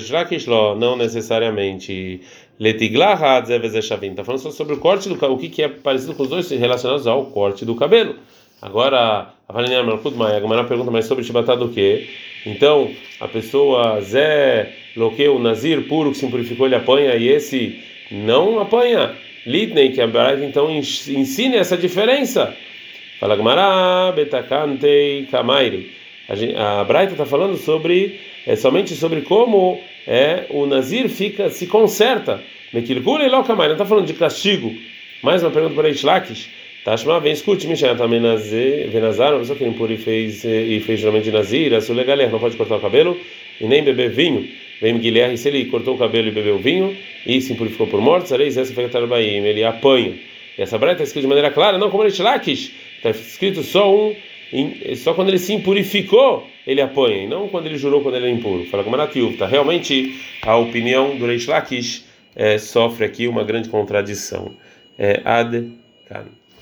não 0.78 0.96
necessariamente. 0.96 2.22
Está 4.12 4.24
falando 4.24 4.42
só 4.42 4.52
sobre 4.52 4.76
o 4.76 4.78
corte 4.78 5.10
do 5.10 5.16
cabelo, 5.16 5.36
o 5.36 5.40
que, 5.40 5.50
que 5.50 5.64
é 5.64 5.68
parecido 5.68 6.14
com 6.14 6.24
os 6.24 6.30
dois 6.30 6.50
relacionados 6.52 7.08
ao 7.08 7.26
corte 7.28 7.66
do 7.66 7.74
cabelo. 7.76 8.16
Agora, 8.62 9.34
a 9.50 9.54
Valinha 9.54 9.82
Malkut 9.82 10.16
Maia, 10.16 10.38
a 10.38 10.64
pergunta 10.64 10.92
mais 10.92 11.06
sobre 11.06 11.24
chibatada 11.24 11.66
do 11.66 11.70
que? 11.70 12.08
Então, 12.46 12.92
a 13.20 13.28
pessoa 13.28 14.02
Zé 14.02 14.74
Loqueu, 14.96 15.40
Nazir 15.40 15.84
puro 15.88 16.12
que 16.12 16.18
se 16.18 16.28
purificou, 16.28 16.66
ele 16.66 16.76
apanha 16.76 17.16
e 17.16 17.28
esse 17.28 17.80
não 18.12 18.60
apanha. 18.60 19.16
Lidney, 19.46 19.92
que 19.92 20.02
a 20.02 20.08
Braita 20.08 20.44
então 20.46 20.70
ensina 20.70 21.56
essa 21.56 21.76
diferença. 21.76 22.56
Fala 23.20 23.36
Gmará, 23.36 24.12
Betakantei, 24.12 25.28
Kamairi. 25.30 25.92
A 26.58 26.84
Braita 26.84 27.14
está 27.14 27.26
falando 27.26 27.58
sobre, 27.58 28.20
é, 28.46 28.56
somente 28.56 28.96
sobre 28.96 29.22
como 29.22 29.82
é, 30.08 30.46
o 30.50 30.66
Nazir 30.66 31.10
fica, 31.10 31.50
se 31.50 31.68
conserta. 31.68 32.42
Mekilkule 32.74 33.26
e 33.26 33.30
Kamairi. 33.30 33.70
Não 33.70 33.74
está 33.74 33.86
falando 33.86 34.08
de 34.08 34.14
castigo. 34.14 34.76
Mais 35.22 35.44
uma 35.44 35.52
pergunta 35.52 35.76
para 35.76 35.90
Ishlakish. 35.90 36.50
Tashma, 36.84 37.20
vem, 37.20 37.32
escute, 37.32 37.68
Mishnah, 37.68 37.96
também 37.96 38.20
Venazar, 38.90 39.34
uma 39.34 39.40
pessoa 39.40 39.58
que 39.58 39.64
impura 39.64 39.94
e 39.94 39.98
fez, 39.98 40.44
e 40.44 40.80
fez 40.80 41.00
geralmente 41.00 41.30
Nazir, 41.30 41.74
a 41.76 41.82
sua 41.82 42.04
galera 42.04 42.32
não 42.32 42.40
pode 42.40 42.58
cortar 42.58 42.78
o 42.78 42.80
cabelo 42.80 43.16
e 43.60 43.68
nem 43.68 43.84
beber 43.84 44.10
vinho. 44.10 44.48
Vem 44.82 44.98
Guilherme, 44.98 45.38
se 45.38 45.48
ele 45.48 45.66
cortou 45.66 45.94
o 45.94 45.98
cabelo 45.98 46.28
e 46.28 46.32
bebeu 46.32 46.58
vinho 46.58 46.98
e 47.24 47.40
se 47.40 47.54
impurificou 47.54 47.86
por 47.86 48.02
morte, 48.02 48.30
sareis 48.30 48.58
essa 48.58 48.74
foi 48.74 48.86
a 48.86 49.22
ele 49.22 49.64
apanha. 49.64 50.16
E 50.58 50.62
essa 50.62 50.76
breta 50.80 50.94
está 50.94 51.04
escrita 51.04 51.22
de 51.22 51.28
maneira 51.28 51.52
clara, 51.52 51.78
não 51.78 51.92
como 51.92 52.04
Lakish 52.04 52.74
Está 52.98 53.12
escrito 53.12 53.62
só 53.62 53.96
um, 53.96 54.16
só 54.96 55.14
quando 55.14 55.30
ele 55.30 55.38
se 55.38 55.54
impurificou, 55.54 56.48
ele 56.66 56.82
apanha, 56.82 57.24
e 57.24 57.28
não 57.28 57.48
quando 57.48 57.68
ele 57.68 57.78
jurou 57.78 58.02
quando 58.02 58.16
ele 58.16 58.26
é 58.26 58.32
impuro. 58.32 58.66
Fala 58.66 58.84
como 58.84 58.98
Tá? 59.38 59.46
Realmente, 59.46 60.20
a 60.42 60.58
opinião 60.58 61.16
do 61.16 61.28
Reish 61.28 61.48
é, 62.36 62.58
sofre 62.58 63.06
aqui 63.06 63.28
uma 63.28 63.44
grande 63.44 63.70
contradição. 63.70 64.52
É, 64.98 65.22
ad, 65.24 65.72
cara. 66.08 66.41